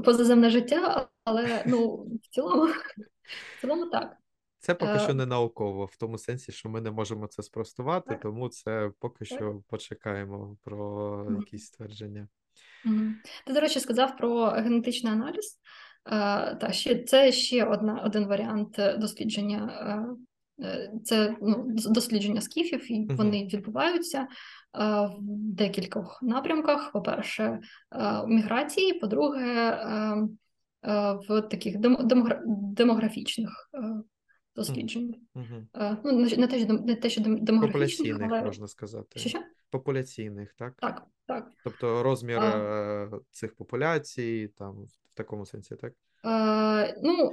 [0.05, 2.65] позаземне життя, але ну, в цілому,
[3.57, 4.17] в цілому так.
[4.59, 5.15] Це поки що е.
[5.15, 9.63] не науково, в тому сенсі, що ми не можемо це спростувати, тому це поки що
[9.69, 12.29] почекаємо про якісь ствердження.
[13.47, 15.59] Ти, до речі, сказав про генетичний аналіз.
[16.07, 20.07] Е, та ще це ще одна один варіант е, дослідження.
[21.05, 24.29] Це ну, дослідження скіфів, і вони відбуваються
[24.75, 26.93] в декількох напрямках.
[26.93, 27.61] По-перше,
[28.27, 29.79] міграції, по-друге,
[31.29, 31.77] в таких
[32.77, 33.71] демографічних
[34.59, 35.15] досліджень.
[35.35, 35.97] Uh-huh.
[36.05, 38.43] Ну, Не те, що не те, що демографічних, але...
[38.43, 39.19] можна сказати.
[39.19, 39.39] Що?
[39.71, 40.75] Популяційних, так?
[40.77, 41.51] Так, так.
[41.65, 43.11] Тобто розмір а...
[43.31, 45.93] цих популяцій, там в такому сенсі, так?
[46.25, 47.33] Е, ну,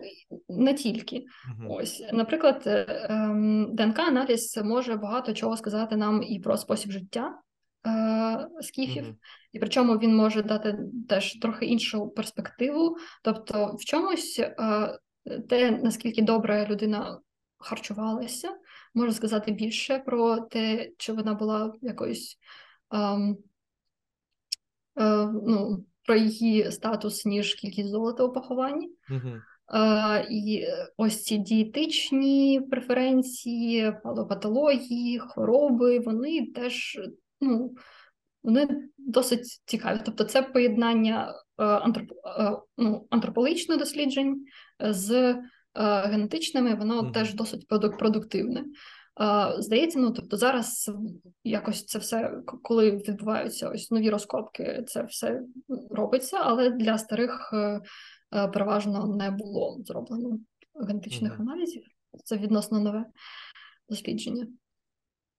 [0.49, 1.15] не тільки.
[1.15, 1.67] Uh-huh.
[1.69, 7.39] Ось, Наприклад, е, ем, ДНК-аналіз може багато чого сказати нам і про спосіб життя
[7.87, 9.15] е, скіфів, uh-huh.
[9.51, 12.97] і причому він може дати теж трохи іншу перспективу.
[13.23, 14.41] Тобто, в чомусь
[15.49, 17.19] те, наскільки добра людина
[17.57, 18.55] харчувалася.
[18.93, 22.37] Можу сказати більше про те, чи вона була якоюсь
[22.91, 23.37] ем,
[24.99, 28.89] е, ну, про її статус, ніж кількість золота у похованні.
[29.73, 30.67] Е, і
[30.97, 36.99] ось ці дієтичні преференції, палопатології, хвороби, вони теж
[37.41, 37.75] ну,
[38.45, 38.67] вони
[38.97, 39.99] досить цікаві.
[40.05, 44.45] Тобто, це поєднання е, антроп, е, ну, антропологічних досліджень
[44.79, 45.41] з е,
[46.01, 47.11] генетичними, воно Мгм.
[47.11, 48.65] теж досить продуктивне.
[49.57, 50.91] Здається, ну тобто зараз
[51.43, 55.41] якось це все, коли відбуваються ось нові розкопки, це все
[55.89, 57.53] робиться, але для старих
[58.29, 60.39] переважно не було зроблено
[60.87, 61.49] генетичних Мгм.
[61.49, 61.83] аналізів.
[62.23, 63.05] Це відносно нове
[63.89, 64.47] дослідження.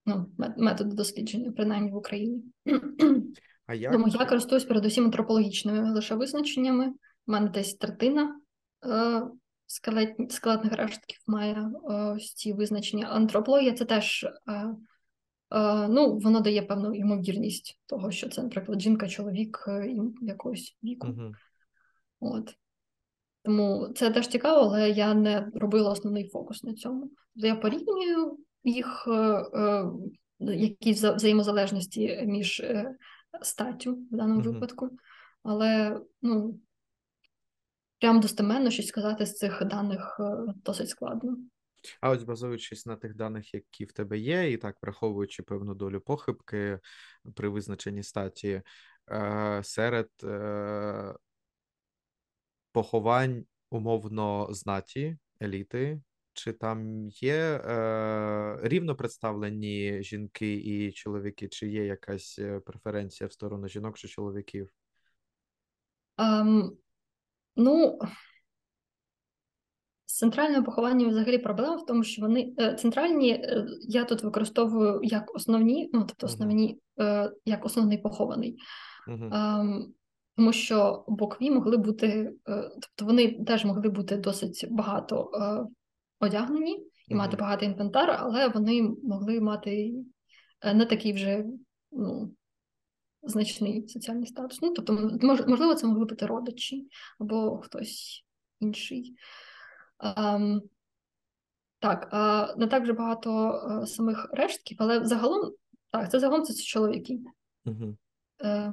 [0.07, 0.27] Ну,
[0.57, 2.43] методи дослідження, принаймні в Україні.
[3.67, 6.89] А як Тому я користуюсь передусім антропологічними лише визначеннями.
[7.27, 8.41] У мене десь третина
[8.87, 9.23] е,
[9.67, 13.07] скелет, скелетних рештків має е, ось ці визначення.
[13.07, 14.53] Антропологія це теж е,
[15.51, 21.09] е, ну, воно дає певну ймовірність того, що це, наприклад, жінка, чоловік е, якогось віку.
[21.09, 21.33] Угу.
[22.21, 22.55] От.
[23.43, 27.11] Тому це теж цікаво, але я не робила основний фокус на цьому.
[27.35, 29.13] Тобто я порівнюю їх е,
[29.55, 29.91] е,
[30.41, 32.97] якісь взаємозалежності між е,
[33.43, 34.53] статтю в даному Мгм.
[34.53, 34.91] випадку,
[35.43, 36.61] але ну,
[38.01, 40.21] прям достеменно щось сказати з цих даних
[40.65, 41.37] досить складно.
[42.01, 46.01] А ось базуючись на тих даних, які в тебе є, і так враховуючи певну долю
[46.01, 46.81] похибки
[47.35, 48.63] при визначенні статі,
[49.63, 50.09] серед
[52.73, 56.01] поховань умовно знаті, еліти,
[56.37, 63.33] чи там є е, рівно представлені жінки і чоловіки, чи є якась е, преференція в
[63.33, 64.71] сторону жінок чи чоловіків?
[66.19, 66.77] Ем,
[67.57, 67.99] ну,
[70.07, 75.01] з центральними похованнями взагалі проблема в тому, що вони е, центральні е, я тут використовую
[75.03, 78.59] як основні, ну тобто основні, е, як основний похований.
[79.09, 79.95] Ем,
[80.37, 82.33] тому що букві могли бути,
[82.81, 85.31] тобто вони теж могли бути досить багато
[86.21, 87.41] одягнені і мати Мгм.
[87.41, 89.95] багато інвентар, але вони могли мати
[90.61, 91.45] е, не такий вже
[91.93, 92.35] ну,
[93.23, 94.63] значний соціальний статус.
[94.63, 94.93] Ну, тобто,
[95.47, 96.89] можливо, це могли бути родичі
[97.19, 98.25] або хтось
[98.61, 99.17] інший.
[100.17, 100.63] Ем,
[101.79, 103.53] так, а не так вже багато
[103.83, 105.53] е, самих рештків, але загалом,
[105.91, 107.19] так, це загалом це чоловіки.
[107.65, 107.97] Угу.
[108.43, 108.73] Е,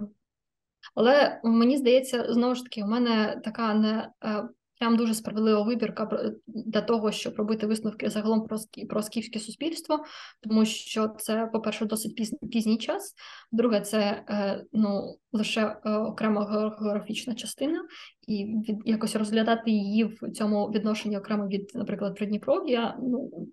[0.95, 4.43] але мені здається, знову ж таки, у мене така не е,
[4.83, 8.57] прям дуже справедлива вибірка для того, щоб робити висновки загалом про,
[8.89, 10.03] про скіфське суспільство,
[10.41, 13.13] тому що це, по-перше, досить пізній, пізній час.
[13.51, 17.85] Друге, це е, ну, лише е, окрема географічна частина,
[18.27, 23.47] і від, якось розглядати її в цьому відношенні окремо від, наприклад, Придніпров'я, ну,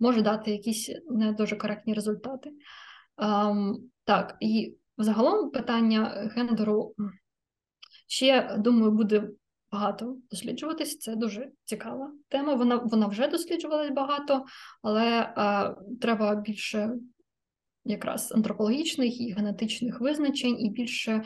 [0.00, 2.50] може дати якісь не дуже коректні результати.
[3.18, 6.94] Ем, так, і Загалом питання гендеру
[8.06, 9.28] ще, думаю, буде
[9.72, 10.98] багато досліджуватись.
[10.98, 12.54] Це дуже цікава тема.
[12.54, 14.44] Вона вона вже досліджувалась багато,
[14.82, 16.94] але е, треба більше
[17.84, 21.22] якраз антропологічних і генетичних визначень, і більше е,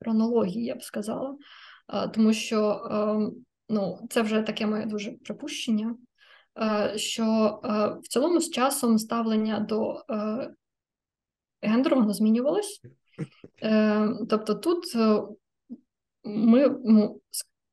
[0.00, 1.36] хронології, я б сказала.
[1.94, 2.80] Е, тому що
[3.68, 5.96] ну, це вже таке моє дуже припущення,
[6.96, 7.24] що
[8.04, 10.04] в цілому з часом ставлення до
[11.62, 12.80] гендеру воно змінювалось.
[14.28, 14.84] Тобто тут
[16.24, 17.20] ми, ну,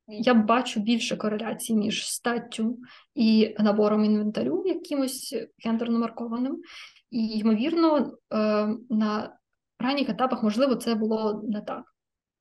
[0.08, 2.78] я бачу більше кореляцій між статтю
[3.14, 6.62] і набором інвентарю, якимось гендерно маркованим.
[7.10, 9.36] І, ймовірно, е, на
[9.78, 11.84] ранніх етапах, можливо, це було не так.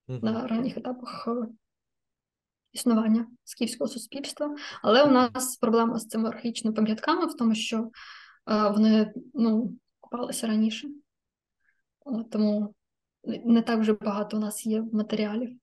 [0.08, 1.48] На ранніх етапах е,
[2.72, 4.56] існування скіфського суспільства.
[4.84, 10.48] Але у нас проблема з цими архаїчними пам'ятками в тому, що е, вони ну, купалися
[10.48, 10.88] раніше.
[12.32, 12.74] Тому
[13.24, 15.61] не так вже багато у нас є матеріалів.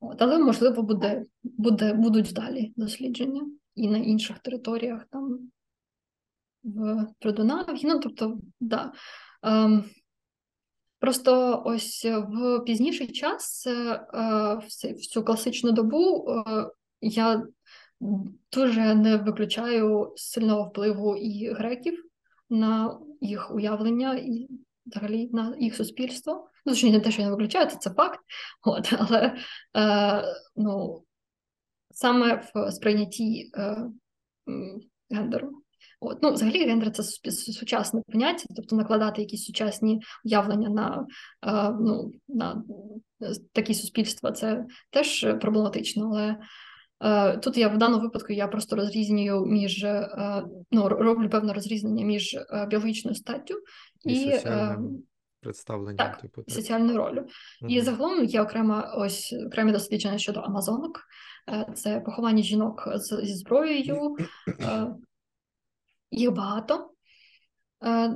[0.00, 3.42] От, але, можливо, буде, буде, будуть далі дослідження
[3.74, 5.38] і на інших територіях, там
[6.64, 7.80] в Придунав'ї.
[7.84, 8.92] Ну, тобто, да.
[9.42, 9.84] Ем,
[10.98, 17.46] просто ось в пізніший час, е, цей- в цю класичну добу, е, я
[18.52, 22.04] дуже не виключаю сильного впливу і греків
[22.50, 24.48] на їх уявлення і
[24.86, 26.48] взагалі на їх суспільство.
[26.66, 28.20] Ну, точніше, не те, що я не виключаю, це, це факт.
[28.62, 29.36] От, але
[29.76, 30.24] е,
[30.56, 31.04] ну,
[31.90, 33.76] саме в сприйнятті е,
[35.10, 35.62] гендеру.
[36.00, 37.02] От, ну, взагалі, гендер це
[37.32, 41.06] сучасне поняття, тобто накладати якісь сучасні уявлення на,
[41.46, 42.64] е, ну, на
[43.52, 46.36] такі суспільства, це теж проблематично, але
[47.42, 49.86] Тут я в даному випадку я просто розрізнюю між
[50.70, 52.36] ну, роблю певне розрізнення між
[52.68, 53.54] біологічною статтю
[54.04, 55.02] і, і соціальним
[55.42, 56.54] представленням, так, типу так.
[56.54, 57.26] соціальною ролью.
[57.62, 57.70] Угу.
[57.70, 61.00] І загалом є окрема ось окремі дослідження щодо амазонок.
[61.74, 62.88] Це поховання жінок
[63.22, 64.16] зі зброєю.
[66.10, 66.88] Їх багато.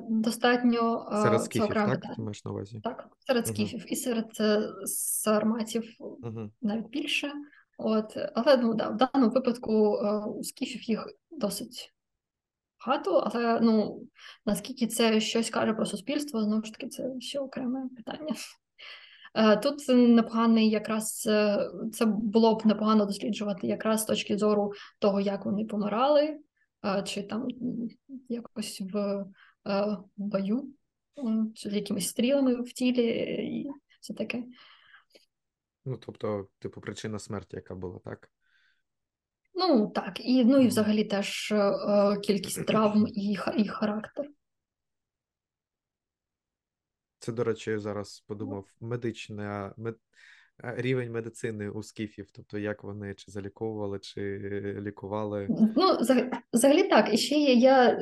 [0.09, 2.01] Достатньо серед скіфів, так?
[2.17, 2.81] Ти маєш на увазі?
[2.85, 3.87] Так, серед скіфів uh-huh.
[3.87, 4.31] і серед
[4.85, 6.51] сарматів uh-huh.
[6.63, 7.33] навіть більше.
[7.79, 9.73] От, Але ну, да, в даному випадку
[10.39, 11.93] у скіфів їх досить
[12.87, 14.03] багато, але ну,
[14.47, 18.35] наскільки це щось каже про суспільство, знову ж таки, це ще окреме питання.
[19.63, 21.21] Тут непоганий якраз
[21.93, 26.39] це було б непогано досліджувати якраз з точки зору того, як вони помирали,
[27.05, 27.49] чи там
[28.29, 29.25] якось в
[30.17, 30.69] бою,
[31.57, 33.71] з якимись стрілами в тілі і
[34.01, 34.45] все таке.
[35.87, 38.31] Ну, тобто, типу, причина смерті, яка була, так?
[39.55, 40.21] Ну, так.
[40.21, 44.31] І ну, і взагалі теж е, кількість травм і і характер.
[47.19, 49.97] Це, до речі, я зараз подумав, медична, мед...
[50.59, 54.21] рівень медицини у скіфів, тобто як вони чи заліковували, чи
[54.81, 55.47] лікували.
[55.77, 55.99] Ну,
[56.53, 57.15] взагалі так.
[57.15, 58.01] І ще є я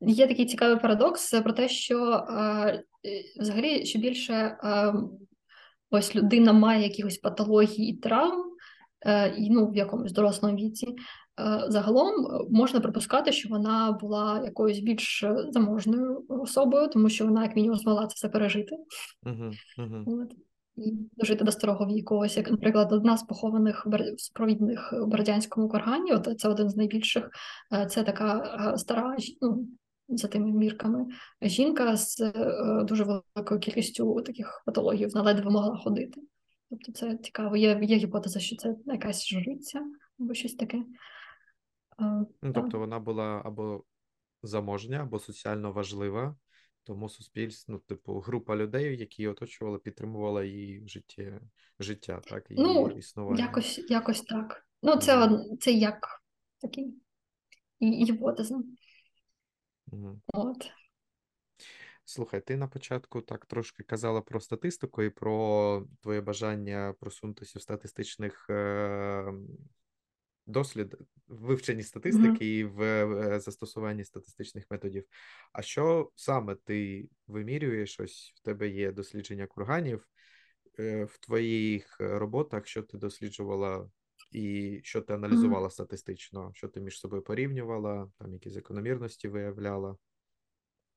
[0.00, 2.26] є такий цікавий парадокс про те, що
[3.36, 4.58] взагалі що більше
[5.92, 8.44] ось людина має якихось патологій і травм,
[9.38, 10.86] і ну, в якомусь дорослому віці.
[11.68, 12.12] Загалом
[12.50, 18.06] можна припускати, що вона була якоюсь більш заможною особою, тому що вона, як мінімум, змогла
[18.06, 18.76] це все пережити.
[19.26, 20.04] Uh-huh, uh-huh.
[20.06, 20.32] От.
[20.76, 22.16] І дожити до старого віку.
[22.16, 23.86] Ось як, наприклад, одна з похованих
[24.16, 27.30] супровідних в Бердянському кургані, от це один з найбільших,
[27.88, 29.66] це така стара ну,
[30.08, 31.06] за тими мірками.
[31.42, 36.20] Жінка з е, дуже великою кількістю таких патологій, вона ледве могла ходити.
[36.70, 37.56] Тобто це цікаво.
[37.56, 39.82] Є є гіпотеза, що це якась жриця
[40.20, 40.82] або щось таке.
[41.98, 43.84] Ну, Тобто вона була або
[44.42, 46.36] заможня, або соціально важлива,
[46.82, 51.40] тому суспільство, ну, типу, група людей, які оточували, підтримувала її життя,
[51.78, 53.44] життя так, її ну, існування.
[53.44, 54.66] Якось якось так.
[54.82, 55.28] Ну, це,
[55.60, 56.22] це як
[56.60, 56.94] такий
[57.82, 58.62] гіпотеза.
[59.92, 60.20] Угу.
[60.32, 60.70] От.
[62.04, 67.62] Слухай, ти на початку так трошки казала про статистику і про твоє бажання просунутися в
[67.62, 69.32] статистичних е,
[70.46, 70.96] дослід,
[71.28, 72.42] вивченні статистики mm-hmm.
[72.42, 75.04] і в е, застосуванні статистичних методів.
[75.52, 78.00] А що саме ти вимірюєш?
[78.00, 80.08] Ось в тебе є дослідження курганів
[80.78, 83.90] е, в твоїх роботах, що ти досліджувала
[84.34, 85.70] і що ти аналізувала mm.
[85.70, 89.96] статистично, що ти між собою порівнювала, там якісь закономірності виявляла?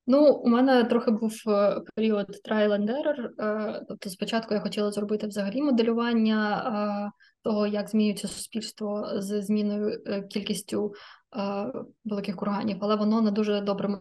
[0.07, 3.43] Ну, у мене трохи був е, період trial and error.
[3.45, 7.11] Е, тобто, спочатку я хотіла зробити взагалі моделювання е,
[7.43, 10.93] того, як змінюється суспільство з зміною кількістю
[12.05, 13.99] великих курганів, але воно не дуже добре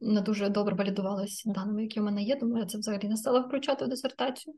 [0.00, 2.36] не дуже добре валідувалося даними, які в мене є.
[2.36, 4.54] Тому я це взагалі не стала включати в дисертацію.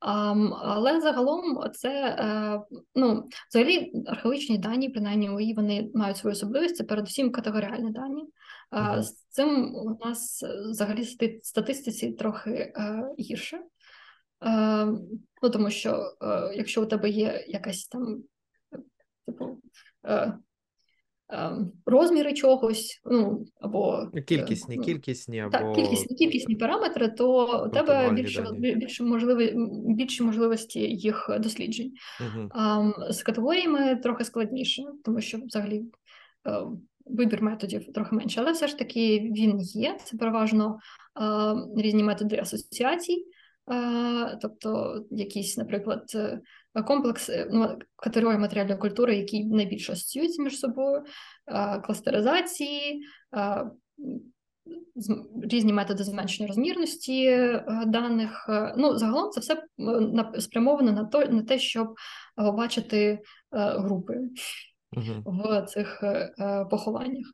[0.00, 2.60] Але загалом це е,
[2.94, 8.24] ну, взагалі археологічні дані, принаймні мої, вони мають свою особливість, це передусім категоріальні дані.
[8.72, 9.02] Uh-huh.
[9.02, 11.04] З цим у нас взагалі
[11.42, 13.60] статистиці трохи е, гірше.
[14.44, 14.86] Е,
[15.42, 18.22] ну, Тому що е, якщо у тебе є якась там
[19.26, 19.62] типу
[21.86, 27.68] розміри чогось, ну або ну, кількісні, ну, кількісні або так, кількісні кількісні параметри, то у
[27.68, 29.54] тебе більше більше можливі
[29.86, 31.92] більші можливості їх досліджень.
[32.20, 32.48] Угу.
[33.10, 35.82] З категоріями трохи складніше, тому що взагалі
[36.46, 36.62] е,
[37.06, 39.96] вибір методів трохи менше, але все ж таки він є.
[40.04, 40.78] Це переважно
[41.76, 43.24] е, різні методи асоціацій.
[44.42, 46.40] Тобто якісь, наприклад, е,
[46.86, 51.04] комплекс ну, категорії матеріальної культури, які найбільше асоціюються між собою,
[51.84, 53.02] кластеризації,
[55.42, 58.46] різні методи зменшення розмірності е, даних.
[58.48, 59.62] Е, ну, загалом це все
[60.40, 61.94] спрямовано на то, на те, щоб
[62.36, 63.20] бачити
[63.52, 64.14] групи
[64.96, 66.04] uh в цих
[66.70, 67.26] похованнях.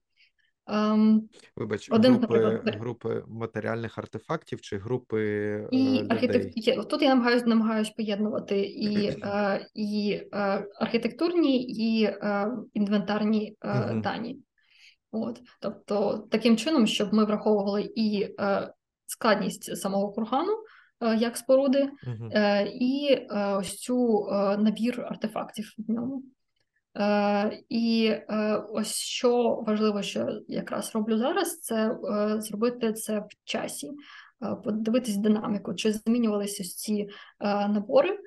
[0.66, 1.20] Um,
[1.56, 5.22] Вибач, один, групи групи матеріальних артефактів чи групи
[5.70, 6.54] і е, архітект...
[6.88, 14.00] Тут я намагаюся намагаюсь поєднувати і е, і е, архітектурні, і е, інвентарні uh-huh.
[14.00, 14.38] дані.
[15.12, 18.28] От, Тобто, таким чином, щоб ми враховували і
[19.06, 20.52] складність самого кургану
[21.18, 22.66] як споруди, uh-huh.
[22.66, 26.22] і ось цю набір артефактів в ньому.
[26.96, 33.28] Е, І е, ось що важливо, що якраз роблю зараз, це е, зробити це в
[33.44, 33.90] часі,
[34.42, 37.08] е, подивитись динаміку, чи змінювалися ці
[37.40, 38.18] е, набори.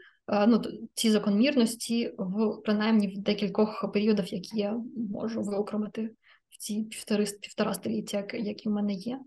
[0.47, 0.61] ну,
[0.93, 4.79] ці закономірності в принаймні в декількох періодах, які я
[5.11, 6.09] можу виокремити
[6.49, 9.19] в ці півтори півтора століття, які в мене є.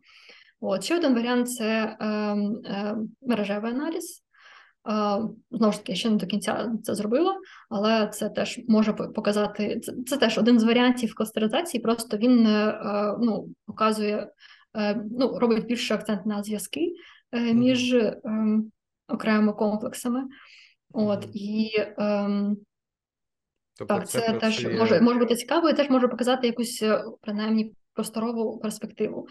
[0.60, 4.24] От ще один варіант це е, е, мережевий аналіз.
[4.90, 5.20] Е,
[5.50, 7.36] знову ж таки, я ще не до кінця це зробила,
[7.68, 11.82] але це теж може показати це, це теж один з варіантів кластеризації.
[11.82, 14.30] Просто він е, е ну, показує,
[15.10, 16.94] ну, робить більше акцент на зв'язки
[17.32, 18.72] між ем,
[19.08, 20.24] окремими комплексами.
[20.92, 22.56] От і ем,
[23.78, 26.84] Тобто так, це, це теж може може бути цікаво, і теж може показати якусь
[27.20, 29.28] принаймні просторову перспективу.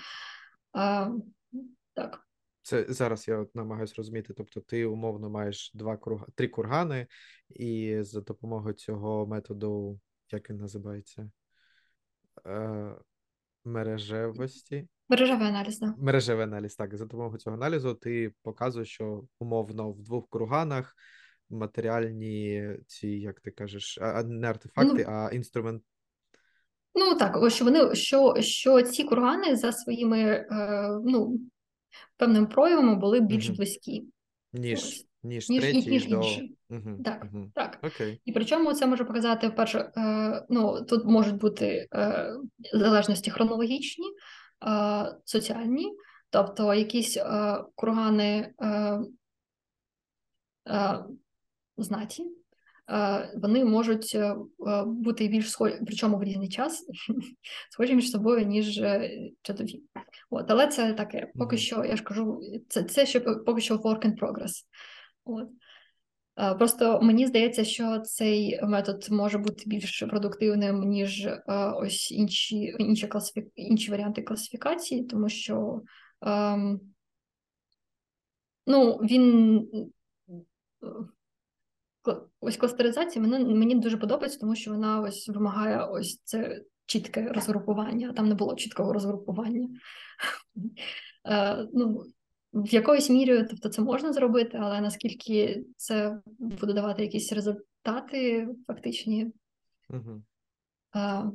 [1.94, 2.29] Так.
[2.70, 4.34] Це зараз я от намагаюся розуміти.
[4.38, 7.08] Тобто, ти умовно маєш два круг, три кургани,
[7.50, 10.00] і за допомогою цього методу,
[10.32, 11.32] як він називається?
[12.46, 12.96] Е,
[13.66, 14.88] Мережевості.
[15.10, 15.96] Мережевий аналіз, так.
[15.98, 16.96] Мережевий аналіз, так.
[16.96, 20.96] За допомогою цього аналізу ти показуєш, що умовно в двох круганах
[21.50, 25.84] матеріальні ці, як ти кажеш, не артефакти, ну, а інструмент.
[26.96, 30.46] Ну так, що вони що що ці кургани за своїми е,
[31.04, 31.40] ну,
[32.18, 34.04] певними проявами були більш близькі,
[34.54, 36.16] ніж ніж, ніж, ніж, ніж до...
[36.16, 36.56] інші.
[36.70, 37.04] Угу.
[37.06, 37.52] Так, угу.
[37.56, 37.80] так.
[37.84, 38.22] Окей.
[38.26, 42.34] І причому це може показати перше, е, ну тут можуть бути е,
[42.74, 44.06] залежності хронологічні,
[44.68, 45.94] е, соціальні,
[46.30, 48.54] тобто якісь е, кургани.
[48.62, 49.00] Е,
[50.70, 51.04] е
[51.78, 52.26] знаті,
[53.36, 54.36] вони можуть е,
[54.68, 56.86] е, бути більш схожі, причому в різний час,
[57.72, 58.82] схожі між собою, ніж
[59.42, 59.84] чадові.
[60.30, 64.06] От, Але це таке, поки що, я ж кажу, це це ще поки що work
[64.06, 64.52] in progress.
[65.26, 65.48] От.
[66.60, 71.30] Просто мені здається, що цей метод може бути більш продуктивним, ніж
[71.76, 73.52] ось інші інші, класифі...
[73.56, 75.82] інші варіанти класифікації, тому що
[76.22, 76.80] ем,
[78.68, 79.92] ну, він
[82.40, 88.14] ось кластеризація мені, мені дуже подобається, тому що вона ось вимагає ось це чітке розгрупування.
[88.14, 89.70] Там не було чіткого розгрупування.
[91.26, 92.06] Е, ну,
[92.54, 99.32] В якоїсь мірі тобто це можна зробити, але наскільки це буде давати якісь результати фактичні.
[99.90, 100.24] Угу.
[100.92, 101.32] А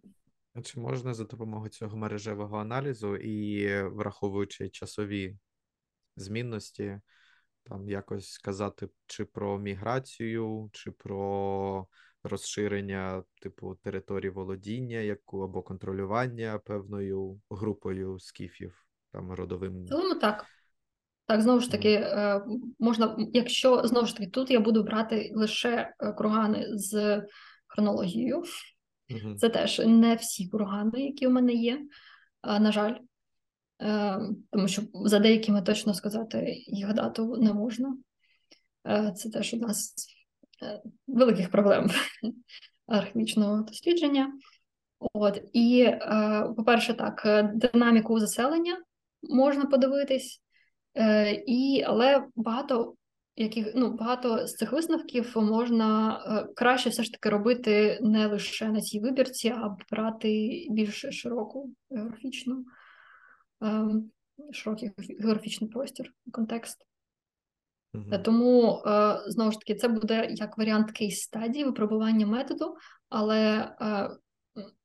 [0.62, 5.36] чи можна за допомогою цього мережевого аналізу і враховуючи часові
[6.16, 7.00] змінності,
[7.64, 11.86] там якось сказати чи про міграцію, чи про
[12.22, 19.84] розширення типу території володіння, яку або контролювання певною групою скіфів, там родовим.
[19.90, 20.46] Ну так.
[21.26, 22.42] Так, знову ж таки, mm.
[22.78, 27.22] можна, якщо знову ж таки, тут я буду брати лише е, кургани з
[27.66, 28.42] хронологією.
[29.38, 31.80] Це теж не всі кургани, які у мене є,
[32.44, 32.94] на жаль.
[33.82, 34.20] Е,
[34.50, 37.96] тому що за деякими точно сказати їх дату не можна.
[38.88, 39.94] Е, це теж у нас
[40.62, 41.90] е, великих проблем
[42.86, 44.32] археологічного дослідження.
[45.12, 45.90] От і,
[46.56, 48.78] по-перше, так, динаміку заселення
[49.22, 50.42] можна подивитись,
[51.46, 52.94] і, але багато
[53.36, 56.20] яких ну багато з цих висновків можна
[56.56, 62.64] краще все ж таки робити не лише на цій вибірці, а брати більш широку географічну.
[63.64, 64.10] Ем,
[64.52, 64.90] широкий
[65.20, 66.86] географічний простір, контекст.
[67.94, 72.76] uh Тому, е, знову ж таки, це буде як варіант кейс стадії випробування методу,
[73.08, 74.10] але е,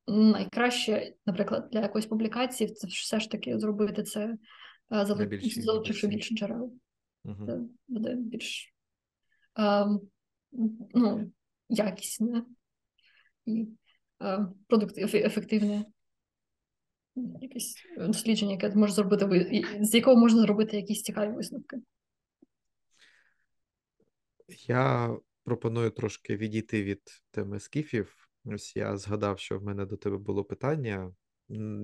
[0.07, 4.37] найкраще, наприклад, для якоїсь публікації це все ж таки зробити це,
[5.41, 6.73] залучивши більше джерел.
[7.25, 8.73] uh Це буде більш
[9.55, 10.01] ем,
[10.93, 11.31] ну,
[11.69, 12.43] якісне
[13.45, 13.67] і
[14.67, 15.85] продуктивне, ефективне
[17.41, 21.77] якесь дослідження, яке може зробити з якого можна зробити якісь цікаві висновки.
[24.67, 27.01] Я пропоную трошки відійти від
[27.31, 28.15] теми скіфів.
[28.45, 31.13] Ось я згадав, що в мене до тебе було питання,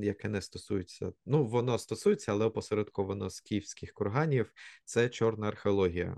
[0.02, 1.12] яке не стосується.
[1.26, 4.52] Ну, воно стосується, але опосередковано скіфських курганів.
[4.86, 6.18] Це чорна археологія.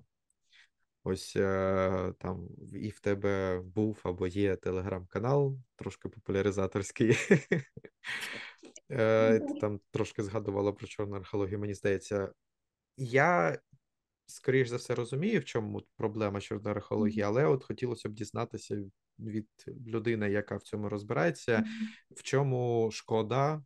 [1.09, 7.17] Ось е, там і в тебе був або є телеграм-канал, трошки популяризаторський.
[8.91, 12.31] Е, ти там трошки згадувала про чорну археологію, мені здається.
[12.97, 13.59] Я,
[14.25, 18.83] скоріш за все, розумію, в чому проблема чорної археології, але от хотілося б дізнатися
[19.19, 19.47] від
[19.87, 21.63] людини, яка в цьому розбирається,
[22.11, 23.63] в чому шкода,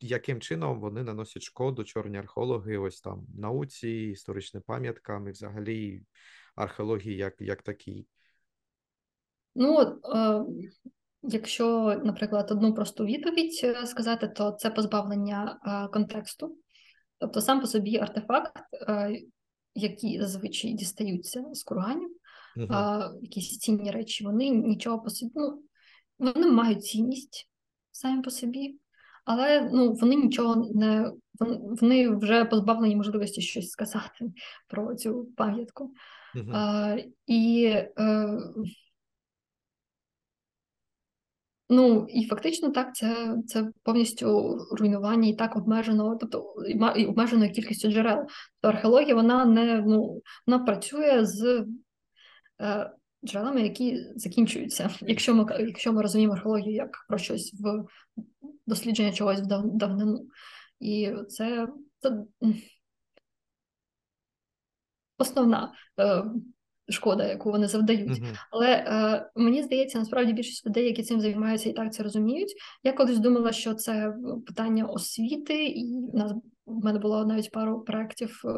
[0.00, 6.02] яким чином вони наносять шкоду чорні археологи, ось там науці, історичним пам'яткам і взагалі
[6.54, 8.06] археології як як такій.
[9.54, 10.44] Ну, е,
[11.22, 16.56] Якщо, наприклад, одну просту відповідь е, сказати, то це позбавлення е, контексту.
[17.18, 18.52] Тобто сам по собі артефакт,
[18.88, 19.20] е,
[19.74, 22.16] які зазвичай дістаються з курганів,
[22.56, 23.10] uh-huh.
[23.22, 25.32] якісь цінні речі, вони нічого по собі.
[25.34, 25.62] Ну,
[26.18, 27.47] вони мають цінність
[27.98, 28.78] самі по собі,
[29.24, 31.12] але ну, вони нічого не
[31.80, 34.32] вони вже позбавлені можливості щось сказати
[34.68, 35.94] про цю пам'ятку.
[36.34, 36.50] Uh-huh.
[36.54, 36.96] А,
[37.26, 37.64] І
[37.98, 38.38] е,
[41.70, 46.54] Ну і фактично так, це це повністю руйнування і так обмежено, тобто
[46.96, 48.26] і обмеженою кількістю джерел.
[48.60, 51.66] Тобто археологія вона не ну вона працює з
[52.60, 52.90] е,
[53.24, 54.90] джерелами, які закінчуються.
[55.00, 57.84] Якщо ми якщо ми розуміємо археологію як про щось в
[58.66, 59.46] дослідження чогось в
[59.76, 60.26] давнину.
[60.80, 61.68] І це,
[61.98, 62.24] це
[65.18, 65.72] основна.
[66.88, 68.10] Е, шкода, яку вони завдають.
[68.10, 68.38] Uh-huh.
[68.50, 72.54] Але е, мені здається, насправді більшість людей, які цим займаються, і так це розуміють.
[72.84, 74.12] Я колись думала, що це
[74.46, 76.32] питання освіти, і в нас
[76.66, 78.48] в мене було навіть пару проєктів, е,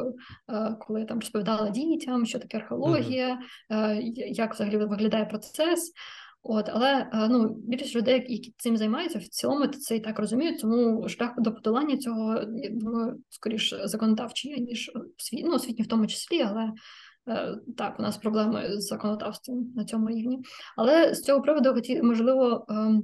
[0.53, 3.39] е коли я там розповідала дітям, що таке археологія,
[3.69, 3.75] uh-huh.
[3.75, 5.91] е, як взагалі виглядає процес.
[6.43, 10.61] От, але е, ну більшість людей, які цим займаються, в цілому це і так розуміють.
[10.61, 16.07] Тому шлях до подолання цього я думаю, скоріш законодавчий, ніж освіт, ну, освітній в тому
[16.07, 16.73] числі, але Е,
[17.77, 20.39] так, у нас проблеми з законодавством на цьому рівні.
[20.77, 23.03] Але з цього приводу хотів, можливо, ем,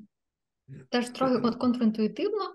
[0.89, 2.53] теж трохи контрінтуїтивно,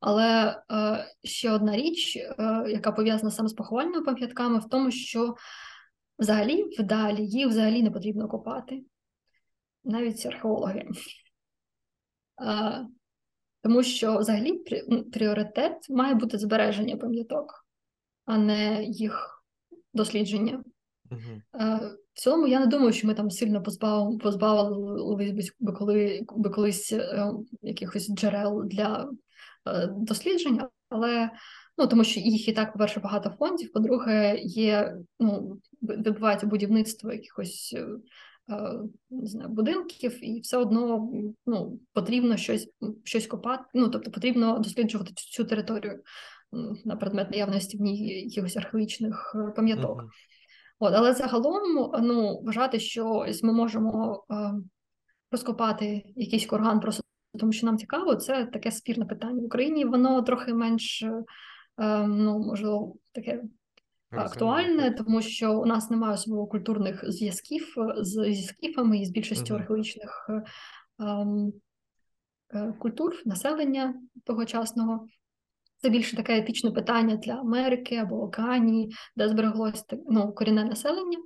[0.00, 5.34] але е, ще одна річ, е, яка пов'язана саме з поховальними пам'ятками, в тому, що
[6.18, 8.82] взагалі вдалі їх взагалі не потрібно копати,
[9.84, 10.88] навіть археологи.
[13.62, 14.52] Тому що взагалі
[15.12, 17.66] пріоритет має бути збереження пам'яток,
[18.24, 19.44] а не їх
[19.94, 20.62] дослідження.
[21.10, 21.90] Uh-huh.
[22.14, 26.92] В цілому я не думаю, що ми там сильно позбав, позбавились би коли би колись
[26.92, 27.32] е,
[27.62, 29.10] якихось джерел для
[29.66, 31.30] е, дослідження, але
[31.78, 33.72] ну тому що їх і так, по-перше, багато фондів.
[33.72, 37.76] По-друге, є ну відбувається будівництво якихось
[39.10, 41.10] не знаю, будинків, і все одно
[41.46, 42.70] ну, потрібно щось
[43.04, 43.64] щось копати.
[43.74, 46.02] Ну тобто потрібно досліджувати цю територію
[46.84, 50.02] на предмет наявності в ній якихось археологічних пам'яток.
[50.02, 50.08] Uh-huh.
[50.78, 54.52] От, Але загалом ну, вважати, що ось ми можемо е,
[55.32, 57.02] розкопати якийсь курган просто
[57.38, 59.40] тому, що нам цікаво, це таке спірне питання.
[59.40, 63.42] В Україні воно трохи менш, е, ну, можливо, таке
[64.10, 69.54] актуальне, тому що у нас немає особливо культурних зв'язків з, зі скіфами і з більшістю
[69.54, 69.56] uh-huh.
[69.56, 70.42] археологічних е,
[71.04, 71.52] ем,
[72.54, 73.94] е, культур населення
[74.24, 75.06] тогочасного.
[75.78, 81.18] Це більше таке етичне питання для Америки або Океанії, де збереглося ну, корінне населення,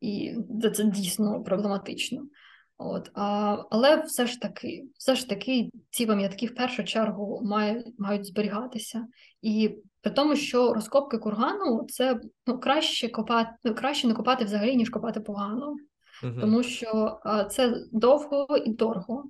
[0.00, 2.22] і це, це дійсно проблематично.
[2.78, 7.98] От, а, Але все ж таки, все ж таки, ці пам'ятки в першу чергу мають
[7.98, 9.06] мають зберігатися.
[9.42, 14.76] І при тому, що розкопки кургану це ну, краще копати, ну, краще не копати взагалі,
[14.76, 15.74] ніж копати погано,
[16.22, 16.40] угу.
[16.40, 19.24] тому що а, це довго і дорого.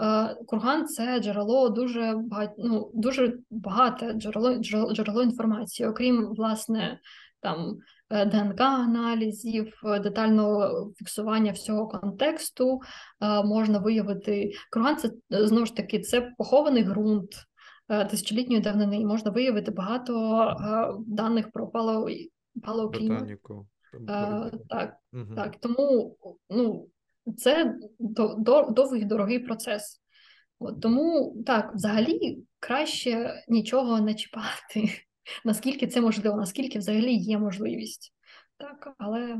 [0.00, 7.00] Е, курган це джерело дуже багать, ну, дуже багате джерело, джерело джерело інформації, окрім власне
[7.40, 7.76] там
[8.10, 9.72] е, ДНК-аналізів,
[10.02, 12.80] детального фіксування всього контексту
[13.20, 14.52] е, можна виявити.
[14.72, 17.30] Курган це знову ж таки це похований ґрунт
[18.10, 21.66] тисячолітньої давнини, і можна виявити багато даних про
[22.62, 23.28] палеоклімат.
[24.68, 25.34] Так, угу.
[25.36, 26.16] так, тому
[26.50, 26.88] ну
[27.36, 27.78] це
[28.68, 30.02] довгий дорогий процес.
[30.58, 34.90] От, Тому так, взагалі краще нічого не чіпати,
[35.44, 38.14] наскільки це можливо, наскільки взагалі є можливість.
[38.56, 39.38] Так, але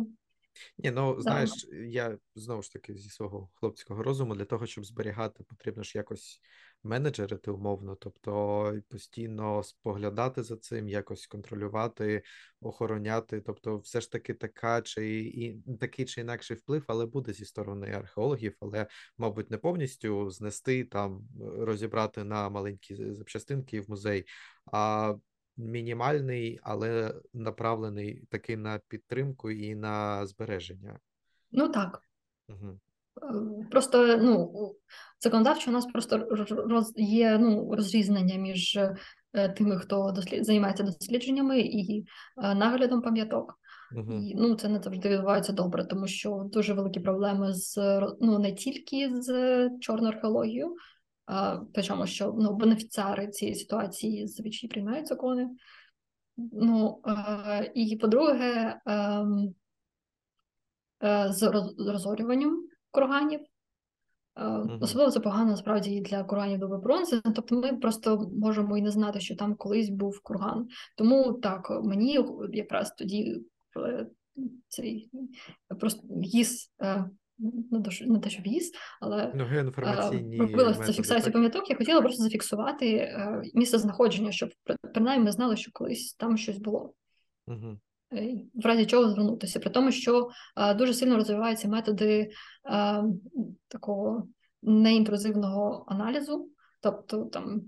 [0.79, 5.45] ні, ну знаєш, я знову ж таки зі свого хлопського розуму для того, щоб зберігати,
[5.45, 6.41] потрібно ж якось
[6.83, 12.23] менеджерити умовно, тобто постійно споглядати за цим, якось контролювати,
[12.61, 13.41] охороняти.
[13.41, 17.91] Тобто, все ж таки така чи і такий чи інакший вплив, але буде зі сторони
[17.91, 18.87] археологів, але,
[19.19, 21.29] мабуть, не повністю знести там,
[21.59, 24.25] розібрати на маленькі запчастинки в музей.
[24.73, 25.15] а
[25.61, 30.99] Мінімальний, але направлений таки на підтримку і на збереження.
[31.51, 32.03] Ну так.
[32.49, 32.81] Угу.
[33.71, 34.53] Просто ну,
[35.21, 36.19] законодавчо у нас просто
[36.49, 38.77] роз, є ну, розрізнення між
[39.33, 42.05] е, тими, хто дослід, займається дослідженнями і
[42.43, 43.59] е, наглядом пам'яток.
[43.97, 44.23] Uh-huh.
[44.23, 47.77] І, ну, Це не завжди відбувається добре, тому що дуже великі проблеми з
[48.21, 50.75] ну, не тільки з чорною археологією,
[51.27, 55.49] а, причому що ну, бенефіціари цієї ситуації зазвичай приймають закони.
[56.37, 59.55] Ну, а, І, по-друге, а, ем,
[61.03, 61.43] е, з
[61.79, 62.69] розорюванням
[63.01, 63.41] курганів.
[64.37, 64.79] Uh-huh.
[64.81, 67.21] Особливо це погано насправді і для курганів доби бронзи.
[67.35, 70.69] Тобто ми просто можемо і не знати, що там колись був курган.
[70.97, 72.19] Тому так, мені
[72.53, 73.37] якраз тоді
[74.69, 75.11] цей
[75.81, 76.73] просто ВІЗ,
[78.07, 79.33] не те, що ВІЗ, але
[80.39, 81.71] робила цю фіксацію пам'яток.
[81.71, 83.15] Я хотіла просто зафіксувати
[83.55, 84.51] місце знаходження, щоб
[84.95, 86.95] принаймні ми знали, що колись там щось було.
[87.47, 87.79] Угу.
[88.55, 90.29] В разі чого звернутися, при тому, що
[90.77, 92.31] дуже сильно розвиваються методи
[93.69, 94.29] такого
[94.63, 96.49] неінтрузивного аналізу,
[96.81, 97.63] тобто там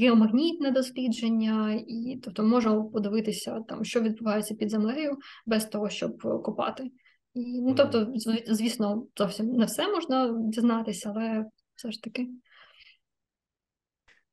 [0.00, 6.90] геомагнітне дослідження, і тобто можна подивитися, там, що відбувається під землею без того, щоб копати.
[7.34, 8.12] І, ну, Тобто,
[8.46, 11.44] звісно, зовсім не все можна дізнатися, але
[11.74, 12.28] все ж таки.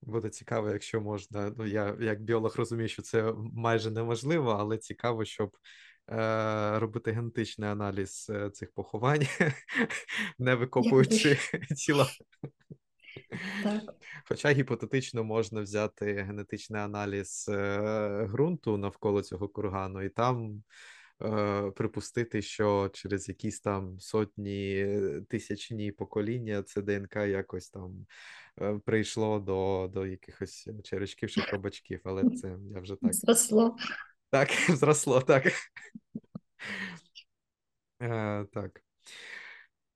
[0.07, 1.53] Буде цікаво, якщо можна.
[1.57, 5.57] Ну, я як біолог розумію, що це майже неможливо, але цікаво, щоб
[6.09, 9.27] е, робити генетичний аналіз е, цих поховань,
[10.39, 11.37] не викопуючи
[11.85, 12.07] тіла.
[13.63, 13.83] Так.
[14.25, 20.63] Хоча гіпотетично можна взяти генетичний аналіз е, ґрунту навколо цього кургану, і там
[21.75, 24.87] припустити, що через якісь там сотні
[25.29, 28.05] тисячні покоління це ДНК якось там
[28.61, 33.13] е, прийшло до до якихось черечків чи хробачків, але це я вже так.
[33.13, 33.75] Зросло.
[34.29, 35.43] Так, зросло, так.
[38.01, 38.81] Е, Так.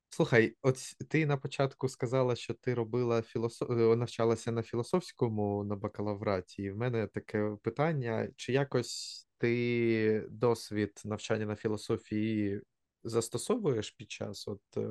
[0.09, 0.77] Слухай, от
[1.09, 3.69] ти на початку сказала, що ти робила філософ...
[3.71, 6.63] Е, навчалася на філософському на бакалавраті.
[6.63, 12.61] І в мене таке питання: чи якось ти досвід навчання на філософії
[13.03, 14.81] застосовуєш під час от е,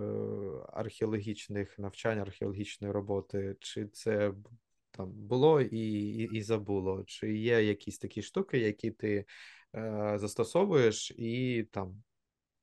[0.72, 3.56] археологічних навчань, археологічної роботи?
[3.60, 4.32] Чи це
[4.90, 7.04] там було і, і, і забуло?
[7.06, 9.24] Чи є якісь такі штуки, які ти
[9.76, 12.02] е, застосовуєш, і там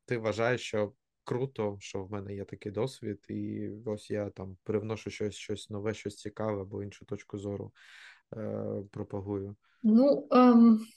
[0.05, 0.93] ти вважаєш, що
[1.23, 5.93] круто, що в мене є такий досвід, і ось я там привношу щось щось нове,
[5.93, 7.71] щось цікаве або іншу точку зору
[8.37, 9.55] е, пропагую.
[9.83, 10.87] Ну, ем,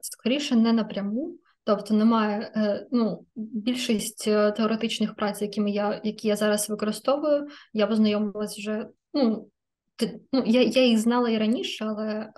[0.00, 1.38] скоріше, не напряму.
[1.64, 7.86] Тобто немає е, ну, більшість е, теоретичних праць, якими я які я зараз використовую, я
[7.86, 8.86] познайомилась вже.
[9.14, 9.48] Ну,
[9.96, 12.32] ти, ну я я їх знала і раніше, але е,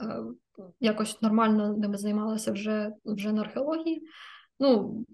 [0.81, 4.03] якось нормально ними займалася вже вже на археології.
[4.61, 5.05] Ну,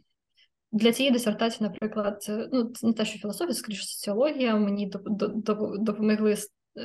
[0.73, 4.93] для цієї дисертації, наприклад, ну це не те, що філософія, скоріше соціологія, мені
[5.79, 6.37] допомогли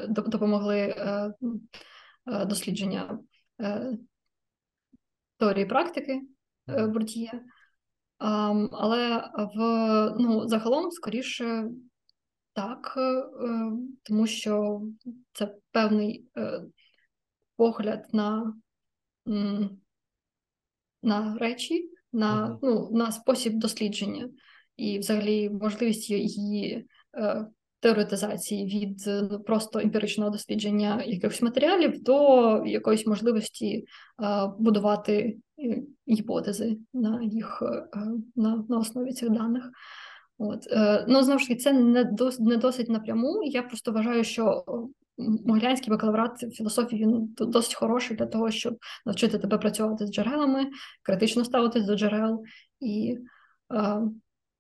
[0.08, 1.34] допомогли е,
[2.28, 3.20] е, дослідження
[3.62, 3.98] е,
[5.44, 6.22] теорії практики
[6.68, 7.44] Бурдіє.
[8.72, 9.60] Але в
[10.20, 11.70] ну, загалом скоріше
[12.54, 12.98] так,
[14.04, 14.82] тому що
[15.34, 16.26] це певний
[17.56, 18.54] погляд на,
[21.04, 24.30] на речі на ну, на спосіб дослідження.
[24.78, 26.88] І, взагалі, можливість її
[27.18, 27.48] е,
[27.84, 33.86] теоретизації від ну, просто емпіричного дослідження якихось матеріалів до якоїсь можливості е,
[34.60, 38.00] будувати е, гіпотези на їх е,
[38.36, 39.72] на, на основі цих даних.
[40.38, 40.68] От.
[40.72, 43.44] Е, ну, знову ж таки, це не дос, не досить напряму.
[43.44, 44.64] Я просто вважаю, що
[45.18, 50.70] Могилянський бакалаврат філософії він досить хороший для того, щоб навчити тебе працювати з джерелами,
[51.02, 52.44] критично ставитись до джерел.
[52.80, 53.18] І
[53.74, 54.02] е,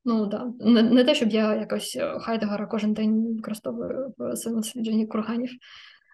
[0.06, 5.08] ну, да, не, не те, щоб я якось Хайдегера кожен день використовую в своєму дослідженні
[5.08, 5.52] курганів.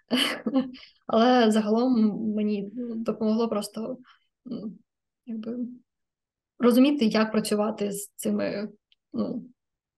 [1.06, 1.92] Але загалом
[2.34, 3.98] мені допомогло просто
[5.26, 5.58] якби,
[6.58, 8.68] розуміти, як працювати з цими
[9.12, 9.44] ну,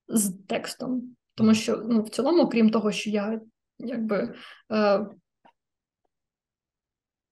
[0.07, 1.15] з текстом.
[1.35, 3.41] Тому що ну, в цілому, крім того, що я
[3.79, 4.35] якби
[4.71, 5.05] е,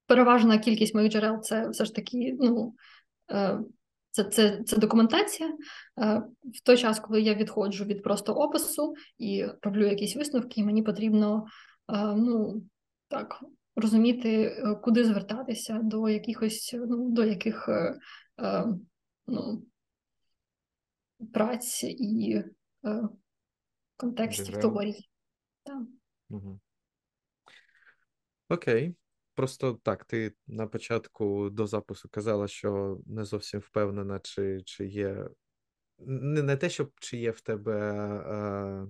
[0.05, 2.75] переважна кількість моїх джерел це все ж таки, ну,
[3.31, 3.59] е,
[4.11, 5.49] це це, це документація.
[5.49, 10.83] Е, в той час, коли я відходжу від просто опису і роблю якісь висновки, мені
[10.83, 11.45] потрібно
[11.93, 12.63] е, ну,
[13.07, 13.43] так,
[13.75, 17.69] розуміти, е, куди звертатися, до якихось, ну, до яких
[19.27, 19.63] ну,
[21.33, 22.43] праць і
[23.97, 25.09] контекстів теорій.
[26.29, 26.59] Угу.
[28.49, 28.95] Окей.
[29.41, 35.29] Просто так, ти на початку до запису казала, що не зовсім впевнена, чи чи є.
[35.99, 37.93] Не не те, щоб чи є в тебе
[38.27, 38.87] е,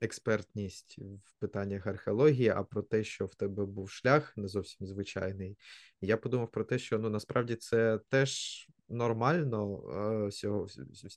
[0.00, 5.58] експертність в питаннях археології, а про те, що в тебе був шлях не зовсім звичайний.
[6.00, 9.82] Я подумав про те, що ну насправді це теж нормально
[10.44, 10.60] е,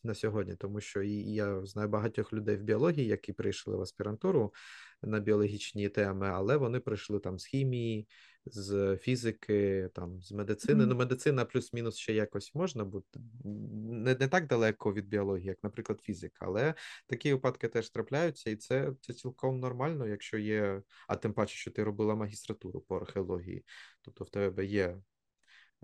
[0.03, 4.53] на сьогодні, тому що і я знаю багатьох людей в біології, які прийшли в аспірантуру
[5.01, 8.07] на біологічні теми, але вони прийшли там з хімії,
[8.45, 10.83] з фізики, там з медицини.
[10.83, 10.87] Mm-hmm.
[10.87, 16.01] Ну, медицина плюс-мінус ще якось можна бути не не так далеко від біології, як, наприклад,
[16.01, 16.45] фізика.
[16.45, 16.73] Але
[17.07, 20.81] такі випадки теж трапляються, і це це цілком нормально, якщо є.
[21.07, 23.65] А тим паче, що ти робила магістратуру по археології,
[24.01, 24.97] тобто в тебе є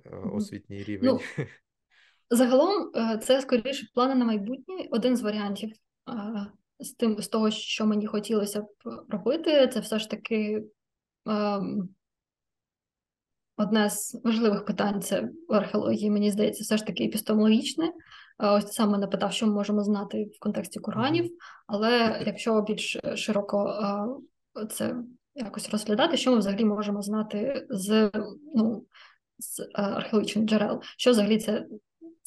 [0.05, 0.35] mm-hmm.
[0.35, 1.05] освітній рівень.
[1.05, 1.45] Ну,
[2.29, 4.87] Загалом, е, це скоріше плани на майбутнє.
[4.91, 5.71] Один з варіантів
[6.09, 6.47] е,
[6.79, 8.67] з тим, з того, що мені хотілося б
[9.09, 10.63] робити, це все ж таки
[11.25, 11.89] ем,
[13.57, 17.93] одне з важливих питань це в археології, мені здається, все ж таки епістемологічне.
[18.39, 21.31] Ось саме напитав, що ми можемо знати в контексті Коранів,
[21.67, 23.81] але якщо більш широко
[24.69, 24.95] це
[25.35, 28.11] якось розглядати, що ми взагалі можемо знати з
[28.55, 28.85] ну,
[29.37, 31.65] з археологічних джерел, що взагалі це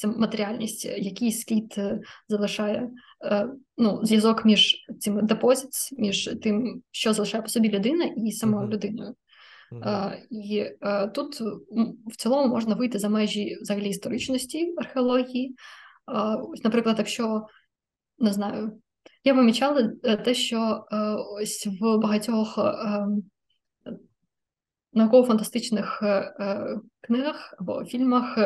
[0.01, 2.91] це матеріальність, який слід е, залишає
[3.79, 9.15] ну, зв'язок між цими депозит, між тим, що залишає по собі людина, і самою людиною.
[9.73, 10.17] Uh-huh.
[10.31, 10.71] І
[11.15, 11.41] тут
[12.07, 15.55] в цілому можна вийти за межі взагалі історичності археології.
[16.65, 17.47] Наприклад, якщо
[18.19, 18.81] не знаю,
[19.25, 20.97] я помічала е, те, що е,
[21.41, 23.23] ось в багатьох ем,
[24.93, 26.03] науково-фантастичних
[27.01, 28.39] книгах або фільмах,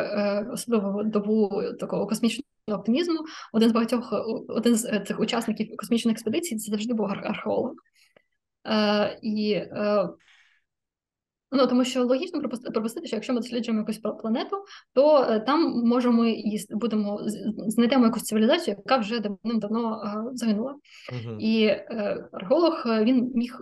[0.51, 3.19] особливо добу такого космічного оптимізму,
[3.53, 4.13] один з багатьох
[4.47, 7.73] один з цих учасників космічної експедиції це завжди був археолог.
[9.21, 9.61] І
[11.51, 12.41] Ну тому що логічно
[12.73, 14.55] пропустити, що якщо ми досліджуємо якусь планету,
[14.93, 17.19] то е, там можемо і будемо
[17.67, 20.75] знайдемо якусь цивілізацію, яка вже давним-давно е, загинула.
[21.13, 21.37] Uh-huh.
[21.39, 23.59] І е, археолог він міг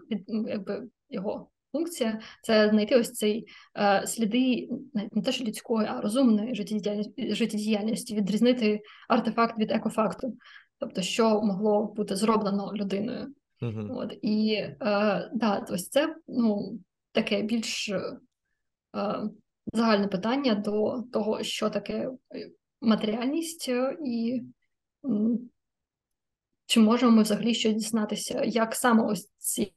[0.48, 3.48] якби його функція це знайти ось цей
[3.78, 4.70] е, сліди
[5.12, 10.38] не те, що людської, а розумної життєдіяльності, життєдіяльності, відрізнити артефакт від екофакту,
[10.80, 13.34] тобто, що могло бути зроблено людиною.
[13.62, 13.98] Uh-huh.
[13.98, 14.76] От і е,
[15.34, 16.80] да, ось це ну
[17.12, 18.20] таке більш е,
[19.74, 22.10] загальне питання до того, що таке
[22.82, 24.44] матеріальність, е, і
[26.66, 29.74] чи можемо ми взагалі щось дізнатися, як саме ось ці,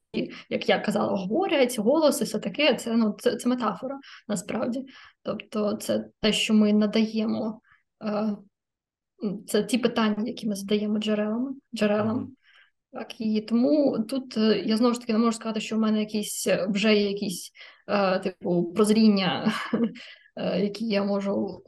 [0.48, 3.98] як я казала, говорять, голоси, все таке, це ну, це, це метафора
[4.28, 4.84] насправді.
[5.22, 7.60] Тобто, це те, що ми надаємо,
[8.02, 8.36] е,
[9.46, 12.32] це ті питання, які ми задаємо джерелами, джерелам.
[12.92, 16.00] Так, і тому тут е, я знову ж таки не можу сказати, що в мене
[16.00, 17.52] якісь е, вже є якісь
[18.22, 19.52] типу прозріння,
[20.56, 21.62] які я можу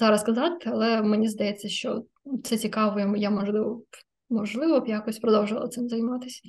[0.00, 2.04] зараз сказати, але мені здається, що
[2.44, 3.82] це цікаво, я можливо
[4.30, 6.40] можливо б якось продовжувала цим займатися.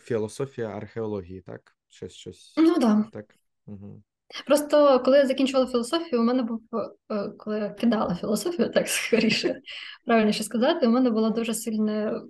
[0.00, 1.60] Філософія археології, так?
[1.88, 2.54] Щось щось.
[2.56, 3.04] Ну да.
[3.12, 3.34] так.
[3.66, 4.02] Угу.
[4.46, 6.62] Просто коли я закінчувала філософію, у мене був,
[7.10, 9.60] е, коли я кидала філософію, так скоріше,
[10.06, 12.22] правильніше сказати, у мене була дуже сильна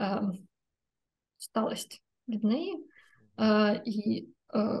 [0.00, 0.20] е,
[1.38, 2.86] сталость від неї.
[3.38, 4.80] Е, і е,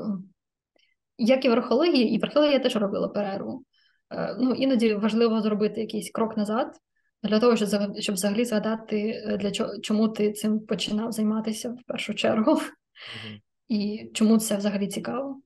[1.18, 3.64] як і в археології, і в археології я теж робила перерву.
[4.10, 6.76] Е, ну, Іноді важливо зробити якийсь крок назад
[7.22, 7.68] для того, щоб
[7.98, 13.40] щоб взагалі згадати, е, для чого чому ти цим починав займатися в першу чергу, mm-hmm.
[13.68, 15.40] і чому це взагалі цікаво.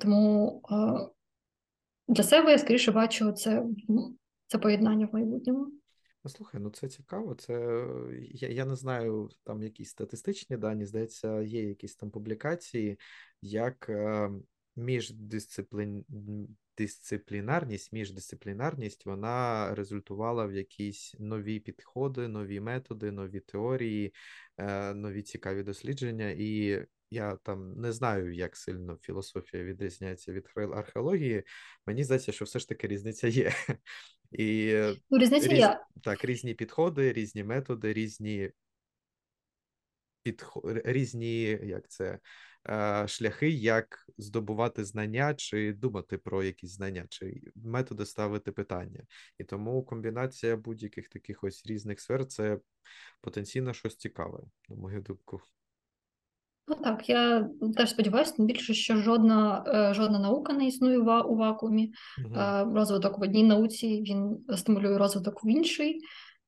[0.00, 0.62] Тому
[2.08, 3.64] для себе я скоріше бачу це
[4.46, 5.72] це поєднання в майбутньому.
[6.24, 7.34] Ну, слухай, ну це цікаво.
[7.34, 7.84] Це
[8.20, 12.98] я я не знаю, там якісь статистичні дані, здається, є якісь там публікації,
[13.42, 14.30] як е,
[14.76, 16.04] міждисциплін...
[16.78, 24.14] дисциплінарність, міждисциплінарність вона результувала в якісь нові підходи, нові методи, нові теорії,
[24.58, 26.30] е, нові цікаві дослідження.
[26.30, 26.78] І
[27.10, 31.42] я там не знаю, як сильно філософія відрізняється від археології.
[31.86, 33.52] Мені здається, що все ж таки різниця є.
[34.32, 34.74] І
[35.10, 35.58] ну, різниця різ...
[35.58, 35.80] є.
[36.02, 38.50] Так, різні підходи, різні методи, різні
[40.22, 40.80] підход...
[40.84, 42.18] різні як це,
[43.06, 49.02] шляхи, як здобувати знання, чи думати про якісь знання, чи методи ставити питання.
[49.38, 52.58] І тому комбінація будь-яких таких ось різних сфер це
[53.20, 55.40] потенційно щось цікаве, на мою думку.
[56.68, 61.36] Ну так, я теж сподіваюся, тим більше, що жодна е, жодна наука не існує у
[61.36, 61.92] вакуумі.
[62.24, 62.34] Угу.
[62.74, 66.00] Розвиток в одній науці він стимулює розвиток в іншій,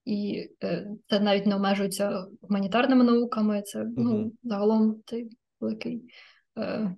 [0.04, 3.62] і е, це навіть не обмежується гуманітарними науками.
[3.62, 5.30] Це ну, загалом цей
[5.60, 6.12] великий
[6.58, 6.96] е,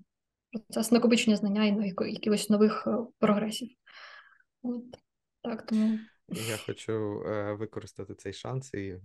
[0.52, 3.68] процес накопичення знання і якихось нових прогресів.
[4.62, 4.84] От
[5.42, 5.98] так тому.
[6.28, 9.00] Я хочу е, використати цей шанс, і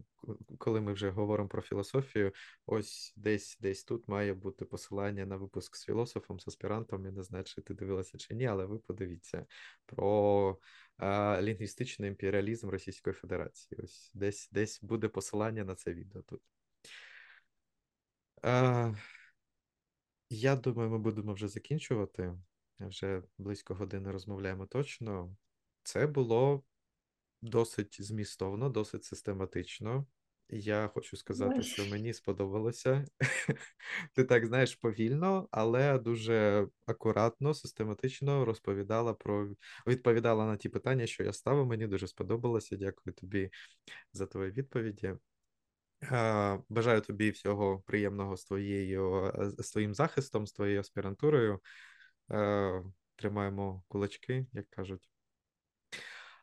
[0.58, 2.32] коли ми вже говоримо про філософію,
[2.66, 7.06] ось десь десь тут має бути посилання на випуск з філософом, з аспірантом.
[7.06, 9.46] Я не знаю, чи ти дивилася чи ні, але ви подивіться
[9.86, 10.58] про
[11.00, 13.82] е, лінгвістичний імперіалізм Російської Федерації.
[13.84, 16.42] Ось десь десь буде посилання на це відео тут.
[20.30, 22.34] Я думаю, ми будемо вже закінчувати.
[22.80, 25.36] Вже близько години розмовляємо точно.
[25.84, 26.64] Це було
[27.42, 30.06] досить змістовно, досить систематично.
[30.50, 33.06] Я хочу сказати, що мені сподобалося.
[34.14, 39.50] Ти так знаєш повільно, але дуже акуратно, систематично розповідала про
[39.88, 41.68] відповідала на ті питання, що я ставив.
[41.68, 42.76] Мені дуже сподобалося.
[42.76, 43.50] Дякую тобі
[44.14, 45.16] за твої відповіді.
[46.70, 51.60] Бажаю тобі всього приємного з твоєю з твоїм захистом, з твоєю аспірантурою.
[53.16, 55.10] Тримаємо кулачки, як кажуть.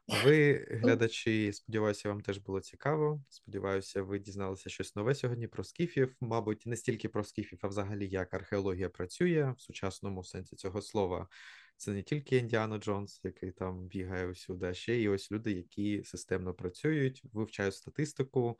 [0.09, 3.23] А ви, глядачі, сподіваюся, вам теж було цікаво.
[3.29, 6.17] Сподіваюся, ви дізналися щось нове сьогодні про скіфів.
[6.21, 11.29] Мабуть, не стільки про скіфів, а взагалі як археологія працює в сучасному сенсі цього слова.
[11.77, 16.05] Це не тільки Індіана Джонс, який там бігає усюди, а ще й ось люди, які
[16.05, 18.59] системно працюють, вивчають статистику.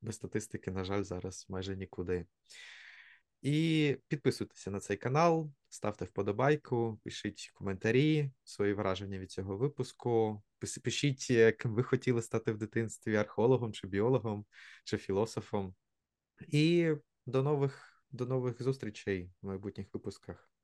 [0.00, 2.26] Без статистики, на жаль, зараз майже нікуди.
[3.42, 10.42] І підписуйтеся на цей канал, ставте вподобайку, пишіть коментарі, свої враження від цього випуску.
[10.82, 11.26] Пишіть,
[11.58, 14.46] ким ви хотіли стати в дитинстві археологом, чи біологом,
[14.84, 15.74] чи філософом.
[16.48, 16.92] І
[17.26, 20.55] до нових, до нових зустрічей в майбутніх випусках.